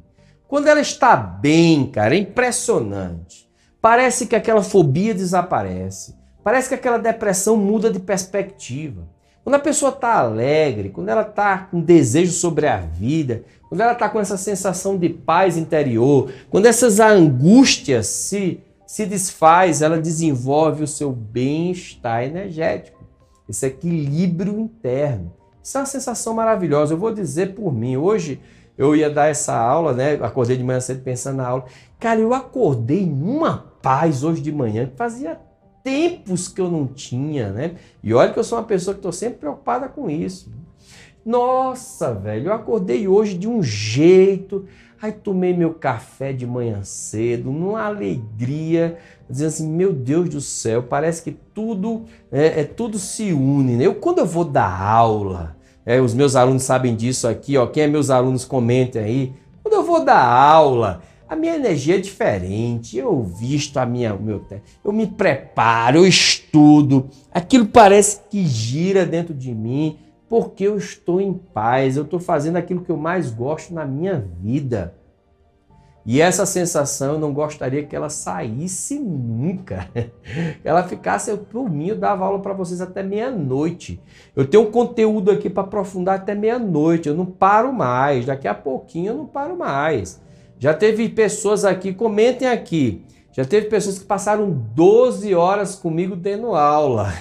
Quando 0.46 0.66
ela 0.66 0.82
está 0.82 1.16
bem, 1.16 1.86
cara, 1.86 2.14
é 2.14 2.18
impressionante. 2.18 3.48
Parece 3.80 4.26
que 4.26 4.36
aquela 4.36 4.62
fobia 4.62 5.14
desaparece. 5.14 6.14
Parece 6.42 6.68
que 6.68 6.74
aquela 6.74 6.98
depressão 6.98 7.56
muda 7.56 7.90
de 7.90 8.00
perspectiva. 8.00 9.08
Quando 9.42 9.54
a 9.54 9.60
pessoa 9.60 9.92
está 9.92 10.18
alegre, 10.18 10.90
quando 10.90 11.08
ela 11.08 11.22
está 11.22 11.56
com 11.56 11.80
desejo 11.80 12.32
sobre 12.32 12.66
a 12.66 12.76
vida, 12.76 13.44
quando 13.70 13.80
ela 13.80 13.92
está 13.92 14.10
com 14.10 14.20
essa 14.20 14.36
sensação 14.36 14.98
de 14.98 15.08
paz 15.08 15.56
interior, 15.56 16.30
quando 16.50 16.66
essas 16.66 17.00
angústias 17.00 18.06
se, 18.08 18.60
se 18.86 19.06
desfaz, 19.06 19.82
ela 19.82 20.00
desenvolve 20.00 20.82
o 20.82 20.88
seu 20.88 21.12
bem-estar 21.12 22.24
energético 22.24 23.04
esse 23.48 23.66
equilíbrio 23.66 24.58
interno. 24.58 25.32
Isso 25.62 25.76
é 25.76 25.80
uma 25.80 25.86
sensação 25.86 26.34
maravilhosa. 26.34 26.94
Eu 26.94 26.98
vou 26.98 27.12
dizer 27.12 27.54
por 27.54 27.72
mim, 27.72 27.96
hoje 27.96 28.40
eu 28.76 28.94
ia 28.94 29.08
dar 29.08 29.28
essa 29.28 29.56
aula, 29.56 29.92
né? 29.92 30.14
Acordei 30.14 30.56
de 30.56 30.64
manhã 30.64 30.80
cedo 30.80 31.02
pensando 31.02 31.36
na 31.36 31.46
aula. 31.46 31.64
Cara, 31.98 32.20
eu 32.20 32.34
acordei 32.34 33.06
numa 33.06 33.72
paz 33.82 34.24
hoje 34.24 34.40
de 34.40 34.52
manhã 34.52 34.86
que 34.86 34.96
fazia 34.96 35.38
tempos 35.82 36.48
que 36.48 36.60
eu 36.60 36.70
não 36.70 36.86
tinha, 36.86 37.50
né? 37.50 37.76
E 38.02 38.12
olha 38.12 38.32
que 38.32 38.38
eu 38.38 38.44
sou 38.44 38.58
uma 38.58 38.64
pessoa 38.64 38.94
que 38.94 38.98
estou 38.98 39.12
sempre 39.12 39.40
preocupada 39.40 39.88
com 39.88 40.10
isso. 40.10 40.52
Nossa, 41.24 42.12
velho, 42.12 42.48
eu 42.48 42.52
acordei 42.52 43.08
hoje 43.08 43.34
de 43.34 43.48
um 43.48 43.62
jeito. 43.62 44.66
Aí 45.04 45.12
tomei 45.12 45.54
meu 45.54 45.74
café 45.74 46.32
de 46.32 46.46
manhã 46.46 46.82
cedo, 46.82 47.52
numa 47.52 47.82
alegria, 47.82 48.96
dizendo 49.28 49.48
assim, 49.48 49.68
meu 49.68 49.92
Deus 49.92 50.30
do 50.30 50.40
céu, 50.40 50.82
parece 50.82 51.22
que 51.22 51.30
tudo 51.30 52.06
é, 52.32 52.62
é 52.62 52.64
tudo 52.64 52.98
se 52.98 53.30
une. 53.30 53.76
Né? 53.76 53.84
Eu 53.84 53.96
quando 53.96 54.20
eu 54.20 54.24
vou 54.24 54.46
dar 54.46 54.80
aula, 54.80 55.58
é, 55.84 56.00
os 56.00 56.14
meus 56.14 56.34
alunos 56.34 56.62
sabem 56.62 56.96
disso 56.96 57.28
aqui, 57.28 57.54
ó. 57.58 57.66
Quem 57.66 57.82
é 57.82 57.86
meus 57.86 58.08
alunos 58.08 58.46
comentem 58.46 59.02
aí. 59.02 59.32
Quando 59.62 59.74
eu 59.74 59.82
vou 59.84 60.02
dar 60.02 60.24
aula, 60.24 61.02
a 61.28 61.36
minha 61.36 61.54
energia 61.54 61.96
é 61.96 62.00
diferente. 62.00 62.96
Eu 62.96 63.22
visto 63.22 63.76
a 63.76 63.84
minha, 63.84 64.14
meu, 64.14 64.42
eu 64.82 64.90
me 64.90 65.06
preparo, 65.06 65.98
eu 65.98 66.06
estudo. 66.06 67.10
Aquilo 67.30 67.66
parece 67.66 68.20
que 68.30 68.46
gira 68.46 69.04
dentro 69.04 69.34
de 69.34 69.54
mim 69.54 69.98
porque 70.28 70.64
eu 70.64 70.76
estou 70.76 71.20
em 71.20 71.32
paz, 71.32 71.96
eu 71.96 72.04
estou 72.04 72.18
fazendo 72.18 72.56
aquilo 72.56 72.82
que 72.82 72.90
eu 72.90 72.96
mais 72.96 73.30
gosto 73.30 73.72
na 73.72 73.84
minha 73.84 74.26
vida. 74.40 74.94
E 76.06 76.20
essa 76.20 76.44
sensação 76.44 77.14
eu 77.14 77.18
não 77.18 77.32
gostaria 77.32 77.82
que 77.82 77.96
ela 77.96 78.10
saísse 78.10 78.98
nunca. 78.98 79.88
ela 80.62 80.82
ficasse, 80.82 81.30
eu, 81.30 81.38
por 81.38 81.70
mim, 81.70 81.88
eu 81.88 81.96
dava 81.96 82.26
aula 82.26 82.40
para 82.40 82.52
vocês 82.52 82.82
até 82.82 83.02
meia-noite. 83.02 84.02
Eu 84.36 84.46
tenho 84.46 84.64
um 84.64 84.70
conteúdo 84.70 85.30
aqui 85.30 85.48
para 85.48 85.62
aprofundar 85.62 86.16
até 86.16 86.34
meia-noite. 86.34 87.08
Eu 87.08 87.14
não 87.14 87.24
paro 87.24 87.72
mais. 87.72 88.26
Daqui 88.26 88.46
a 88.46 88.54
pouquinho 88.54 89.12
eu 89.12 89.16
não 89.16 89.26
paro 89.26 89.56
mais. 89.56 90.20
Já 90.58 90.74
teve 90.74 91.08
pessoas 91.08 91.64
aqui, 91.64 91.94
comentem 91.94 92.48
aqui. 92.48 93.02
Já 93.36 93.44
teve 93.44 93.66
pessoas 93.66 93.98
que 93.98 94.04
passaram 94.04 94.48
12 94.48 95.34
horas 95.34 95.74
comigo 95.74 96.16
tendo 96.16 96.54
aula. 96.54 97.12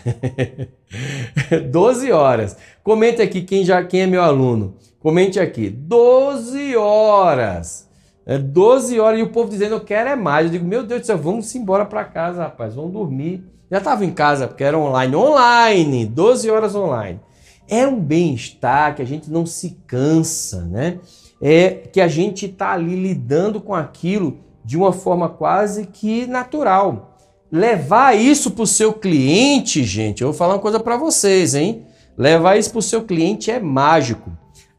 12 1.71 2.11
horas. 2.11 2.55
Comente 2.83 3.19
aqui 3.19 3.41
quem 3.41 3.65
já 3.65 3.83
quem 3.83 4.01
é 4.01 4.05
meu 4.05 4.21
aluno. 4.21 4.75
Comente 4.99 5.39
aqui. 5.39 5.71
12 5.71 6.77
horas. 6.77 7.89
É 8.27 8.37
12 8.37 8.99
horas 8.99 9.19
e 9.19 9.23
o 9.23 9.29
povo 9.31 9.49
dizendo 9.49 9.73
eu 9.73 9.81
quero 9.81 10.09
é 10.09 10.15
mais. 10.15 10.45
Eu 10.45 10.51
digo, 10.51 10.65
meu 10.65 10.83
Deus 10.83 11.01
do 11.01 11.07
céu, 11.07 11.17
vamos 11.17 11.53
embora 11.55 11.83
para 11.83 12.03
casa, 12.03 12.43
rapaz. 12.43 12.75
Vamos 12.75 12.93
dormir. 12.93 13.43
Já 13.71 13.79
estava 13.79 14.05
em 14.05 14.11
casa 14.11 14.47
porque 14.47 14.63
era 14.63 14.77
online. 14.77 15.15
Online, 15.15 16.05
12 16.05 16.47
horas 16.47 16.75
online. 16.75 17.19
É 17.67 17.87
um 17.87 17.99
bem-estar 17.99 18.95
que 18.95 19.01
a 19.01 19.05
gente 19.05 19.31
não 19.31 19.47
se 19.47 19.79
cansa, 19.87 20.61
né? 20.65 20.99
É 21.41 21.71
que 21.71 21.99
a 21.99 22.07
gente 22.07 22.45
está 22.45 22.73
ali 22.73 22.95
lidando 22.95 23.59
com 23.59 23.73
aquilo 23.73 24.43
de 24.63 24.77
uma 24.77 24.91
forma 24.91 25.29
quase 25.29 25.87
que 25.87 26.25
natural. 26.25 27.17
Levar 27.51 28.15
isso 28.15 28.51
para 28.51 28.63
o 28.63 28.67
seu 28.67 28.93
cliente, 28.93 29.83
gente, 29.83 30.21
eu 30.21 30.29
vou 30.29 30.37
falar 30.37 30.55
uma 30.55 30.59
coisa 30.59 30.79
para 30.79 30.97
vocês, 30.97 31.53
hein? 31.53 31.85
Levar 32.17 32.57
isso 32.57 32.71
para 32.71 32.79
o 32.79 32.81
seu 32.81 33.03
cliente 33.03 33.51
é 33.51 33.59
mágico. 33.59 34.31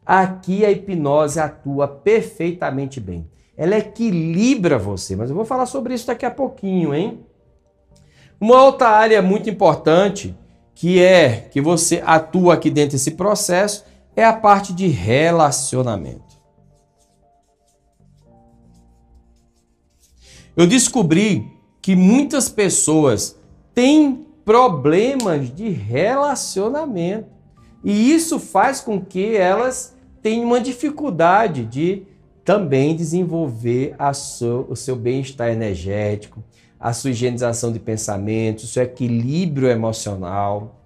Aqui 0.05 0.65
a 0.65 0.71
hipnose 0.71 1.39
atua 1.39 1.87
perfeitamente 1.87 2.99
bem. 2.99 3.27
Ela 3.57 3.77
equilibra 3.77 4.77
você, 4.77 5.15
mas 5.15 5.29
eu 5.29 5.35
vou 5.35 5.45
falar 5.45 5.65
sobre 5.65 5.93
isso 5.93 6.07
daqui 6.07 6.25
a 6.25 6.31
pouquinho, 6.31 6.93
hein? 6.93 7.19
Uma 8.39 8.63
outra 8.63 8.89
área 8.89 9.21
muito 9.21 9.49
importante 9.49 10.35
que 10.73 11.01
é 11.01 11.47
que 11.49 11.61
você 11.61 12.03
atua 12.05 12.55
aqui 12.55 12.69
dentro 12.69 12.91
desse 12.91 13.11
processo 13.11 13.85
é 14.15 14.23
a 14.23 14.33
parte 14.33 14.73
de 14.73 14.87
relacionamento. 14.87 16.24
Eu 20.55 20.65
descobri 20.65 21.51
que 21.81 21.95
muitas 21.95 22.47
pessoas 22.47 23.37
têm 23.73 24.25
problemas 24.45 25.53
de 25.53 25.69
relacionamento. 25.69 27.27
E 27.83 28.13
isso 28.13 28.39
faz 28.39 28.79
com 28.79 29.01
que 29.01 29.35
elas 29.35 29.95
tenham 30.21 30.45
uma 30.45 30.59
dificuldade 30.59 31.65
de 31.65 32.03
também 32.43 32.95
desenvolver 32.95 33.95
seu, 34.13 34.65
o 34.69 34.75
seu 34.75 34.95
bem-estar 34.95 35.49
energético, 35.49 36.43
a 36.79 36.93
sua 36.93 37.09
higienização 37.09 37.71
de 37.73 37.79
pensamentos, 37.79 38.63
o 38.63 38.67
seu 38.67 38.83
equilíbrio 38.83 39.67
emocional. 39.67 40.79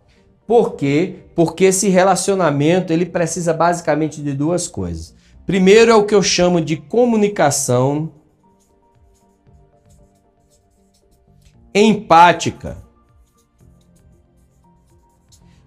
Por 0.48 0.74
quê? 0.74 1.16
Porque 1.36 1.66
esse 1.66 1.90
relacionamento 1.90 2.92
ele 2.92 3.06
precisa 3.06 3.54
basicamente 3.54 4.22
de 4.22 4.34
duas 4.34 4.68
coisas. 4.68 5.14
Primeiro 5.46 5.92
é 5.92 5.96
o 5.96 6.06
que 6.06 6.16
eu 6.16 6.24
chamo 6.24 6.60
de 6.60 6.78
comunicação 6.78 8.12
empática. 11.74 12.78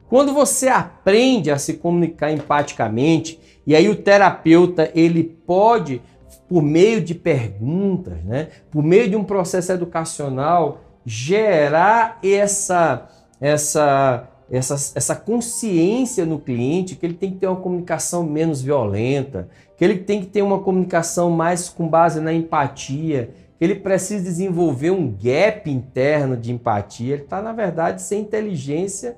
Quando 0.09 0.35
você 0.35 0.69
aprende 0.69 1.51
a 1.51 1.59
se 1.59 1.75
comunicar 1.75 2.31
empaticamente, 2.31 3.41
e 3.67 3.75
aí 3.75 3.89
o 3.89 3.97
terapeuta 3.97 4.91
ele 4.95 5.25
pode, 5.25 6.03
por 6.49 6.63
meio 6.63 7.01
de 7.01 7.15
perguntas, 7.15 8.23
né, 8.25 8.49
por 8.71 8.83
meio 8.83 9.09
de 9.09 9.17
um 9.17 9.25
processo 9.25 9.73
educacional, 9.73 10.81
gerar 11.05 12.19
essa, 12.23 13.09
essa, 13.41 14.29
essa, 14.51 14.75
essa 14.95 15.17
consciência 15.17 16.27
no 16.27 16.39
cliente 16.39 16.95
que 16.95 17.07
ele 17.07 17.15
tem 17.15 17.31
que 17.31 17.39
ter 17.39 17.47
uma 17.47 17.57
comunicação 17.57 18.23
menos 18.25 18.61
violenta, 18.61 19.49
que 19.79 19.85
ele 19.85 19.99
tem 19.99 20.21
que 20.21 20.27
ter 20.27 20.43
uma 20.43 20.61
comunicação 20.61 21.31
mais 21.31 21.69
com 21.69 21.89
base 21.89 22.21
na 22.21 22.33
empatia, 22.33 23.31
ele 23.63 23.77
precisa 23.77 24.25
desenvolver 24.25 24.91
um 24.91 25.09
gap 25.09 25.71
interno 25.71 26.37
de 26.37 26.51
empatia. 26.51 27.15
Ele 27.15 27.23
está, 27.23 27.41
na 27.41 27.53
verdade, 27.53 28.03
sem 28.03 28.21
inteligência 28.21 29.17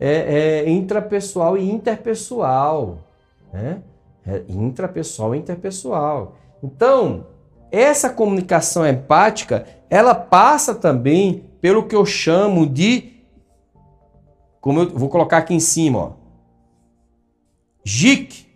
é, 0.00 0.62
é, 0.64 0.70
intrapessoal 0.70 1.58
e 1.58 1.70
interpessoal. 1.70 3.00
Né? 3.52 3.82
É, 4.26 4.44
intrapessoal 4.48 5.34
e 5.34 5.38
interpessoal. 5.38 6.36
Então, 6.62 7.26
essa 7.70 8.08
comunicação 8.08 8.88
empática, 8.88 9.66
ela 9.90 10.14
passa 10.14 10.74
também 10.74 11.44
pelo 11.60 11.86
que 11.86 11.94
eu 11.94 12.06
chamo 12.06 12.66
de, 12.66 13.12
como 14.58 14.80
eu 14.80 14.88
vou 14.88 15.10
colocar 15.10 15.36
aqui 15.36 15.52
em 15.52 15.60
cima, 15.60 15.98
ó, 15.98 16.12
JIC. 17.84 18.46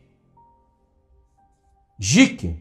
JIC. 1.99 2.57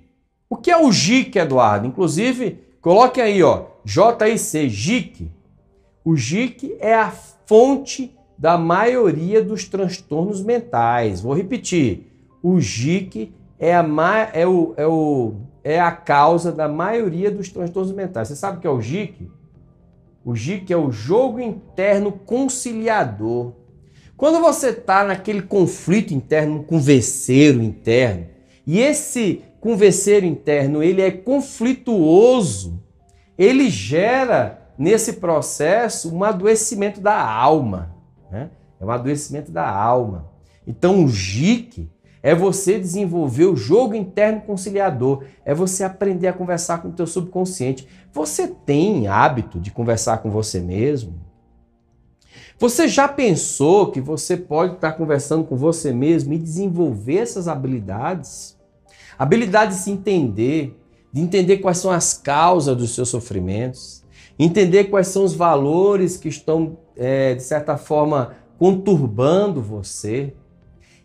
O 0.49 0.57
que 0.57 0.69
é 0.69 0.77
o 0.77 0.91
JIC, 0.91 1.37
Eduardo? 1.37 1.87
Inclusive, 1.87 2.64
coloque 2.85 3.19
aí, 3.19 3.41
ó, 3.41 3.63
JIC, 3.83 4.69
JIC. 4.69 5.31
O 6.03 6.15
JIC 6.15 6.77
é 6.79 6.93
a 6.93 7.09
fonte 7.09 8.15
da 8.37 8.59
maioria 8.59 9.43
dos 9.43 9.65
transtornos 9.65 10.39
mentais. 10.43 11.19
Vou 11.19 11.33
repetir. 11.33 12.11
O 12.43 12.61
JIC 12.61 13.33
é 13.57 13.75
a, 13.75 13.83
é 14.31 14.45
o, 14.45 14.75
é 14.77 14.85
o, 14.85 15.33
é 15.63 15.79
a 15.79 15.91
causa 15.91 16.51
da 16.51 16.67
maioria 16.67 17.31
dos 17.31 17.49
transtornos 17.49 17.91
mentais. 17.91 18.27
Você 18.27 18.35
sabe 18.35 18.59
o 18.59 18.61
que 18.61 18.67
é 18.67 18.69
o 18.69 18.79
JIC? 18.79 19.31
O 20.23 20.35
JIC 20.35 20.71
é 20.71 20.77
o 20.77 20.91
jogo 20.91 21.39
interno 21.39 22.11
conciliador. 22.11 23.53
Quando 24.15 24.39
você 24.39 24.69
está 24.69 25.03
naquele 25.03 25.41
conflito 25.41 26.13
interno, 26.13 26.57
um 26.57 26.63
converseiro 26.63 27.63
interno, 27.63 28.27
e 28.67 28.79
esse 28.79 29.41
converseiro 29.65 30.27
interno 30.27 30.83
ele 30.83 31.01
é 31.01 31.09
conflituoso, 31.09 32.79
ele 33.35 33.67
gera 33.67 34.61
nesse 34.77 35.13
processo 35.13 36.15
um 36.15 36.23
adoecimento 36.23 37.01
da 37.01 37.19
alma. 37.19 37.95
Né? 38.29 38.51
É 38.79 38.85
um 38.85 38.91
adoecimento 38.91 39.51
da 39.51 39.67
alma. 39.67 40.29
Então 40.67 41.03
o 41.03 41.07
JIC 41.07 41.89
é 42.21 42.35
você 42.35 42.77
desenvolver 42.77 43.45
o 43.45 43.55
jogo 43.55 43.95
interno 43.95 44.41
conciliador, 44.41 45.23
é 45.43 45.55
você 45.55 45.83
aprender 45.83 46.27
a 46.27 46.33
conversar 46.33 46.83
com 46.83 46.89
o 46.89 46.93
teu 46.93 47.07
subconsciente. 47.07 47.87
Você 48.13 48.47
tem 48.47 49.07
hábito 49.07 49.59
de 49.59 49.71
conversar 49.71 50.19
com 50.19 50.29
você 50.29 50.59
mesmo? 50.59 51.15
Você 52.59 52.87
já 52.87 53.07
pensou 53.07 53.91
que 53.91 53.99
você 53.99 54.37
pode 54.37 54.75
estar 54.75 54.91
conversando 54.91 55.43
com 55.43 55.55
você 55.55 55.91
mesmo 55.91 56.33
e 56.33 56.37
desenvolver 56.37 57.17
essas 57.17 57.47
habilidades? 57.47 58.54
Habilidade 59.17 59.75
de 59.75 59.81
se 59.81 59.91
entender, 59.91 60.79
de 61.11 61.21
entender 61.21 61.57
quais 61.57 61.77
são 61.77 61.91
as 61.91 62.13
causas 62.13 62.75
dos 62.75 62.93
seus 62.93 63.09
sofrimentos, 63.09 64.03
entender 64.37 64.85
quais 64.85 65.07
são 65.07 65.23
os 65.23 65.33
valores 65.33 66.17
que 66.17 66.27
estão, 66.27 66.77
é, 66.97 67.35
de 67.35 67.43
certa 67.43 67.77
forma, 67.77 68.35
conturbando 68.57 69.61
você. 69.61 70.33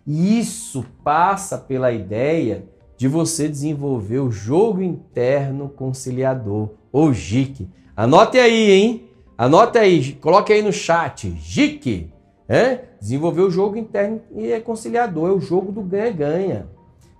Isso 0.06 0.84
passa 1.04 1.56
pela 1.58 1.92
ideia 1.92 2.64
de 2.96 3.08
você 3.08 3.48
desenvolver 3.48 4.18
o 4.18 4.30
jogo 4.30 4.82
interno 4.82 5.68
conciliador, 5.68 6.70
ou 6.92 7.12
JIC. 7.12 7.68
Anote 7.96 8.38
aí, 8.38 8.70
hein? 8.70 9.08
Anote 9.38 9.78
aí, 9.78 10.12
coloque 10.14 10.52
aí 10.52 10.60
no 10.60 10.72
chat, 10.72 11.30
JIC. 11.40 12.10
É? 12.48 12.80
Desenvolver 13.00 13.42
o 13.42 13.50
jogo 13.50 13.76
interno 13.76 14.20
e 14.34 14.50
é 14.50 14.58
conciliador, 14.58 15.30
é 15.30 15.32
o 15.32 15.40
jogo 15.40 15.70
do 15.70 15.80
ganha-ganha. 15.82 16.66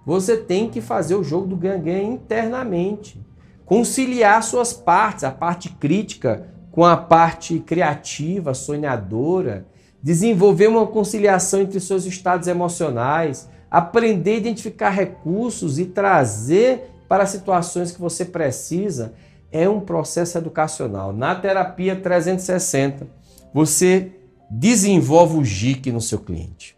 Você 0.05 0.37
tem 0.37 0.69
que 0.69 0.81
fazer 0.81 1.15
o 1.15 1.25
jogo 1.25 1.47
do 1.47 1.57
ganha-ganha 1.57 2.03
internamente. 2.03 3.25
Conciliar 3.65 4.43
suas 4.43 4.73
partes, 4.73 5.25
a 5.25 5.31
parte 5.31 5.69
crítica 5.69 6.49
com 6.71 6.85
a 6.85 6.97
parte 6.97 7.59
criativa, 7.59 8.55
sonhadora, 8.55 9.67
desenvolver 10.03 10.69
uma 10.69 10.87
conciliação 10.87 11.61
entre 11.61 11.81
seus 11.81 12.05
estados 12.05 12.49
emocionais, 12.49 13.49
aprender 13.71 14.33
a 14.33 14.39
identificar 14.39 14.91
recursos 14.91 15.79
e 15.79 15.87
trazer 15.87 16.91
para 17.09 17.27
situações 17.27 17.91
que 17.93 18.01
você 18.01 18.25
precisa, 18.25 19.15
é 19.53 19.69
um 19.69 19.81
processo 19.81 20.39
educacional. 20.39 21.13
Na 21.13 21.35
terapia 21.35 21.97
360, 21.97 23.07
você 23.53 24.13
desenvolve 24.49 25.37
o 25.37 25.45
JIC 25.45 25.91
no 25.91 26.01
seu 26.01 26.21
cliente. 26.21 26.77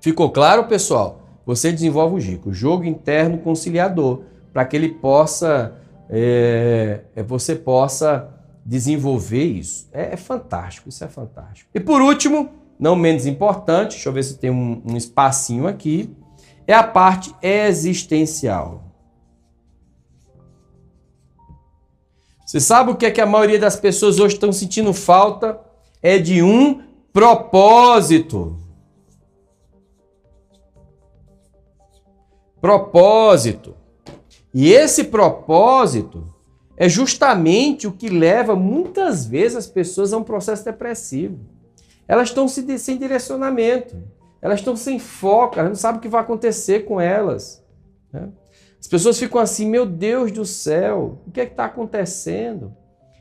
Ficou 0.00 0.30
claro, 0.30 0.64
pessoal? 0.64 1.25
Você 1.46 1.70
desenvolve 1.70 2.16
o 2.16 2.20
JIC, 2.20 2.48
o 2.48 2.52
jogo 2.52 2.84
interno 2.84 3.38
conciliador, 3.38 4.22
para 4.52 4.64
que 4.64 4.74
ele 4.74 4.88
possa, 4.88 5.80
é, 6.10 7.02
você 7.24 7.54
possa 7.54 8.28
desenvolver 8.64 9.44
isso. 9.44 9.88
É, 9.92 10.14
é, 10.14 10.16
fantástico, 10.16 10.88
isso 10.88 11.04
é 11.04 11.08
fantástico. 11.08 11.70
E 11.72 11.78
por 11.78 12.02
último, 12.02 12.50
não 12.76 12.96
menos 12.96 13.26
importante, 13.26 13.92
deixa 13.92 14.08
eu 14.08 14.12
ver 14.12 14.24
se 14.24 14.38
tem 14.38 14.50
um, 14.50 14.82
um 14.84 14.96
espacinho 14.96 15.68
aqui, 15.68 16.12
é 16.66 16.74
a 16.74 16.82
parte 16.82 17.32
existencial. 17.40 18.82
Você 22.44 22.58
sabe 22.58 22.90
o 22.90 22.96
que 22.96 23.06
é 23.06 23.10
que 23.10 23.20
a 23.20 23.26
maioria 23.26 23.58
das 23.58 23.76
pessoas 23.76 24.18
hoje 24.18 24.34
estão 24.34 24.52
sentindo 24.52 24.92
falta? 24.92 25.60
É 26.02 26.18
de 26.18 26.42
um 26.42 26.82
propósito. 27.12 28.65
Propósito. 32.66 33.76
E 34.52 34.72
esse 34.72 35.04
propósito 35.04 36.26
é 36.76 36.88
justamente 36.88 37.86
o 37.86 37.92
que 37.92 38.08
leva 38.08 38.56
muitas 38.56 39.24
vezes 39.24 39.56
as 39.56 39.66
pessoas 39.68 40.12
a 40.12 40.16
um 40.16 40.24
processo 40.24 40.64
depressivo. 40.64 41.38
Elas 42.08 42.30
estão 42.30 42.48
sem 42.48 42.98
direcionamento, 42.98 43.96
elas 44.42 44.58
estão 44.58 44.74
sem 44.74 44.98
foco, 44.98 45.60
elas 45.60 45.70
não 45.70 45.76
sabem 45.76 45.98
o 45.98 46.02
que 46.02 46.08
vai 46.08 46.20
acontecer 46.20 46.84
com 46.86 47.00
elas. 47.00 47.64
Né? 48.12 48.30
As 48.80 48.88
pessoas 48.88 49.16
ficam 49.16 49.40
assim: 49.40 49.70
meu 49.70 49.86
Deus 49.86 50.32
do 50.32 50.44
céu, 50.44 51.20
o 51.24 51.30
que 51.30 51.40
é 51.40 51.44
está 51.44 51.66
acontecendo? 51.66 52.74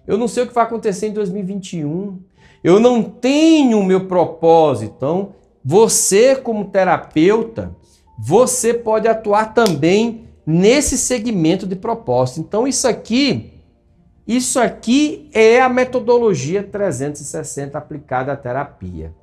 Eu 0.08 0.18
não 0.18 0.28
sei 0.28 0.42
o 0.42 0.48
que 0.48 0.56
vai 0.56 0.64
acontecer 0.64 1.10
em 1.10 1.14
2021. 1.14 2.20
Eu 2.64 2.80
não 2.80 3.04
tenho 3.04 3.80
o 3.80 3.86
meu 3.86 4.08
propósito. 4.08 4.96
Então, 4.98 5.36
você, 5.64 6.36
como 6.36 6.66
terapeuta, 6.66 7.76
você 8.18 8.74
pode 8.74 9.08
atuar 9.08 9.54
também 9.54 10.30
nesse 10.46 10.98
segmento 10.98 11.66
de 11.66 11.76
propósito. 11.76 12.40
Então 12.40 12.68
isso 12.68 12.88
aqui, 12.88 13.54
isso 14.28 14.60
aqui 14.60 15.30
é 15.34 15.62
a 15.62 15.70
metodologia 15.70 16.64
360 16.64 17.78
aplicada 17.78 18.32
à 18.32 18.38
terapia. 18.38 19.14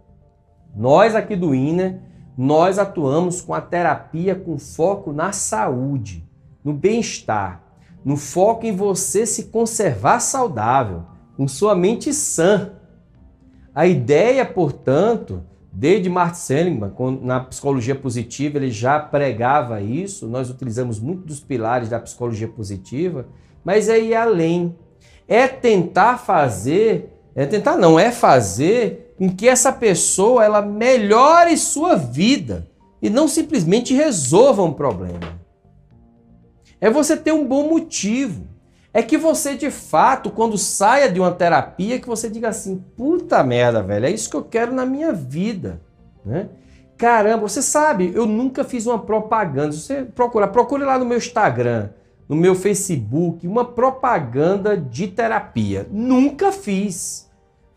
Nós 0.74 1.14
aqui 1.14 1.36
do 1.36 1.54
INA, 1.54 2.00
nós 2.36 2.78
atuamos 2.78 3.40
com 3.40 3.54
a 3.54 3.60
terapia 3.60 4.34
com 4.34 4.58
foco 4.58 5.12
na 5.12 5.32
saúde, 5.32 6.26
no 6.64 6.72
bem-estar, 6.72 7.62
no 8.04 8.16
foco 8.16 8.66
em 8.66 8.74
você 8.74 9.26
se 9.26 9.44
conservar 9.44 10.18
saudável, 10.20 11.04
com 11.36 11.46
sua 11.46 11.74
mente 11.74 12.12
sã. 12.12 12.72
A 13.74 13.86
ideia, 13.86 14.44
portanto, 14.44 15.42
Desde 15.72 16.10
Martin 16.10 16.38
Seligman, 16.38 16.92
na 17.22 17.40
psicologia 17.40 17.94
positiva, 17.94 18.58
ele 18.58 18.70
já 18.70 19.00
pregava 19.00 19.80
isso. 19.80 20.28
Nós 20.28 20.50
utilizamos 20.50 21.00
muito 21.00 21.26
dos 21.26 21.40
pilares 21.40 21.88
da 21.88 21.98
psicologia 21.98 22.46
positiva, 22.46 23.26
mas 23.64 23.88
é 23.88 23.98
ir 23.98 24.14
além. 24.14 24.76
É 25.26 25.48
tentar 25.48 26.18
fazer 26.18 27.08
É 27.34 27.46
tentar 27.46 27.76
não, 27.78 27.98
é 27.98 28.12
fazer 28.12 29.14
com 29.16 29.34
que 29.34 29.48
essa 29.48 29.72
pessoa 29.72 30.44
ela 30.44 30.60
melhore 30.60 31.56
sua 31.56 31.96
vida 31.96 32.68
e 33.00 33.08
não 33.08 33.26
simplesmente 33.26 33.94
resolva 33.94 34.62
um 34.62 34.72
problema. 34.72 35.40
É 36.78 36.90
você 36.90 37.16
ter 37.16 37.32
um 37.32 37.46
bom 37.46 37.68
motivo. 37.68 38.51
É 38.94 39.02
que 39.02 39.16
você 39.16 39.56
de 39.56 39.70
fato, 39.70 40.30
quando 40.30 40.58
saia 40.58 41.10
de 41.10 41.18
uma 41.18 41.32
terapia, 41.32 41.98
que 41.98 42.06
você 42.06 42.28
diga 42.28 42.48
assim: 42.48 42.84
puta 42.96 43.42
merda, 43.42 43.82
velho, 43.82 44.06
é 44.06 44.10
isso 44.10 44.28
que 44.28 44.36
eu 44.36 44.44
quero 44.44 44.74
na 44.74 44.84
minha 44.84 45.12
vida. 45.12 45.80
Né? 46.24 46.48
Caramba, 46.98 47.48
você 47.48 47.62
sabe, 47.62 48.12
eu 48.14 48.26
nunca 48.26 48.62
fiz 48.64 48.86
uma 48.86 48.98
propaganda. 48.98 49.72
Você 49.72 50.04
procura, 50.04 50.46
procure 50.46 50.84
lá 50.84 50.98
no 50.98 51.06
meu 51.06 51.16
Instagram, 51.16 51.88
no 52.28 52.36
meu 52.36 52.54
Facebook, 52.54 53.46
uma 53.46 53.64
propaganda 53.64 54.76
de 54.76 55.08
terapia. 55.08 55.86
Nunca 55.90 56.52
fiz. 56.52 57.30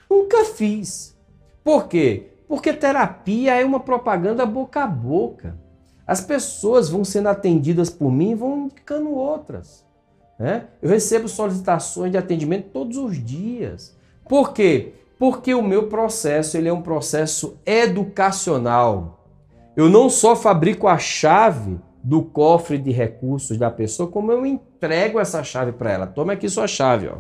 Nunca 0.10 0.44
fiz. 0.44 1.18
Por 1.64 1.88
quê? 1.88 2.32
Porque 2.48 2.74
terapia 2.74 3.56
é 3.56 3.66
uma 3.66 3.80
propaganda 3.80 4.46
boca 4.46 4.84
a 4.84 4.88
boca. 4.88 5.58
As 6.06 6.22
pessoas 6.22 6.90
vão 6.90 7.04
sendo 7.04 7.30
atendidas 7.30 7.90
por 7.90 8.12
mim 8.12 8.32
e 8.32 8.36
vão 8.36 8.66
indicando 8.66 9.10
outras. 9.12 9.85
Né? 10.38 10.66
Eu 10.82 10.90
recebo 10.90 11.28
solicitações 11.28 12.12
de 12.12 12.18
atendimento 12.18 12.70
todos 12.72 12.98
os 12.98 13.24
dias. 13.24 13.96
Por 14.28 14.54
quê? 14.54 14.94
Porque 15.18 15.54
o 15.54 15.62
meu 15.62 15.88
processo 15.88 16.58
ele 16.58 16.68
é 16.68 16.74
um 16.74 16.82
processo 16.82 17.58
educacional. 17.66 19.26
Eu 19.76 19.90
não 19.90 20.10
só 20.10 20.36
fabrico 20.36 20.88
a 20.88 20.98
chave 20.98 21.80
do 22.04 22.22
cofre 22.22 22.78
de 22.78 22.92
recursos 22.92 23.58
da 23.58 23.72
pessoa, 23.72 24.10
como 24.10 24.32
eu 24.32 24.46
entrego 24.46 25.20
essa 25.20 25.44
chave 25.44 25.72
para 25.72 25.92
ela. 25.92 26.08
Toma 26.08 26.34
aqui 26.34 26.48
sua 26.50 26.68
chave, 26.68 27.08
ó. 27.08 27.18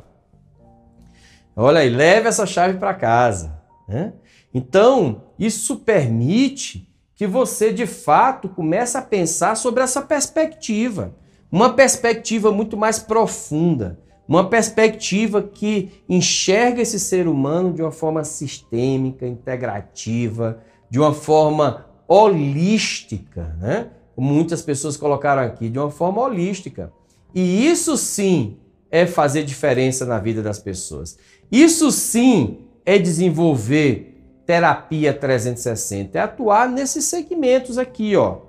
Olha 1.55 1.79
aí, 1.79 1.89
leve 1.89 2.27
essa 2.27 2.45
chave 2.45 2.77
para 2.77 2.93
casa. 2.93 3.57
Né? 3.87 4.13
Então, 4.53 5.23
isso 5.39 5.77
permite 5.77 6.87
que 7.15 7.25
você 7.25 7.71
de 7.71 7.87
fato 7.87 8.49
comece 8.49 8.97
a 8.97 9.01
pensar 9.01 9.55
sobre 9.55 9.81
essa 9.81 10.01
perspectiva. 10.01 11.15
Uma 11.55 11.69
perspectiva 11.69 12.51
muito 12.51 12.75
mais 12.75 12.99
profunda, 12.99 13.97
uma 14.27 14.49
perspectiva 14.49 15.41
que 15.41 16.03
enxerga 16.09 16.81
esse 16.81 16.99
ser 16.99 17.29
humano 17.29 17.71
de 17.71 17.81
uma 17.81 17.93
forma 17.93 18.25
sistêmica, 18.25 19.25
integrativa, 19.25 20.59
de 20.89 20.99
uma 20.99 21.13
forma 21.13 21.85
holística, 22.09 23.55
né? 23.57 23.87
Muitas 24.17 24.61
pessoas 24.63 24.97
colocaram 24.97 25.43
aqui, 25.43 25.69
de 25.69 25.79
uma 25.79 25.89
forma 25.89 26.21
holística. 26.21 26.91
E 27.33 27.65
isso 27.65 27.95
sim 27.95 28.57
é 28.91 29.05
fazer 29.05 29.45
diferença 29.45 30.05
na 30.05 30.19
vida 30.19 30.43
das 30.43 30.59
pessoas. 30.59 31.17
Isso 31.49 31.89
sim 31.89 32.65
é 32.85 32.97
desenvolver 32.97 34.21
terapia 34.45 35.13
360, 35.13 36.17
é 36.17 36.21
atuar 36.21 36.67
nesses 36.67 37.05
segmentos 37.05 37.77
aqui, 37.77 38.13
ó. 38.17 38.39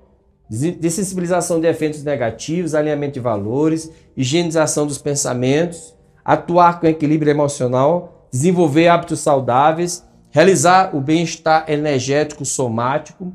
Dessensibilização 0.49 1.61
de 1.61 1.67
efeitos 1.67 2.05
negativos, 2.05 2.75
alinhamento 2.75 3.15
de 3.15 3.21
valores, 3.21 3.91
higienização 4.17 4.87
dos 4.87 4.99
pensamentos, 4.99 5.95
atuar 6.25 6.79
com 6.81 6.87
equilíbrio 6.87 7.31
emocional, 7.31 8.29
desenvolver 8.31 8.89
hábitos 8.89 9.21
saudáveis, 9.21 10.05
realizar 10.31 10.95
o 10.95 11.01
bem-estar 11.01 11.65
energético 11.69 12.45
somático, 12.45 13.33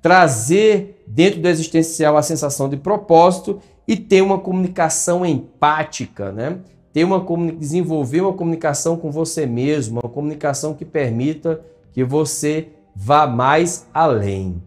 trazer 0.00 1.02
dentro 1.06 1.40
do 1.40 1.48
existencial 1.48 2.16
a 2.16 2.22
sensação 2.22 2.68
de 2.68 2.76
propósito 2.76 3.60
e 3.86 3.96
ter 3.96 4.22
uma 4.22 4.38
comunicação 4.38 5.24
empática, 5.24 6.32
né? 6.32 6.58
Ter 6.92 7.04
uma 7.04 7.24
desenvolver 7.58 8.20
uma 8.20 8.32
comunicação 8.32 8.96
com 8.96 9.10
você 9.10 9.46
mesmo, 9.46 10.00
uma 10.00 10.08
comunicação 10.08 10.74
que 10.74 10.84
permita 10.84 11.60
que 11.92 12.04
você 12.04 12.68
vá 12.94 13.26
mais 13.26 13.86
além. 13.92 14.62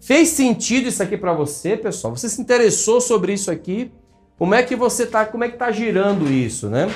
Fez 0.00 0.30
sentido 0.30 0.88
isso 0.88 1.02
aqui 1.02 1.16
para 1.16 1.32
você, 1.34 1.76
pessoal? 1.76 2.16
Você 2.16 2.28
se 2.28 2.40
interessou 2.40 3.00
sobre 3.00 3.34
isso 3.34 3.50
aqui? 3.50 3.92
Como 4.38 4.54
é 4.54 4.62
que 4.62 4.74
você 4.74 5.04
tá, 5.04 5.26
como 5.26 5.44
é 5.44 5.48
que 5.50 5.58
tá 5.58 5.70
girando 5.70 6.30
isso, 6.30 6.70
né? 6.70 6.88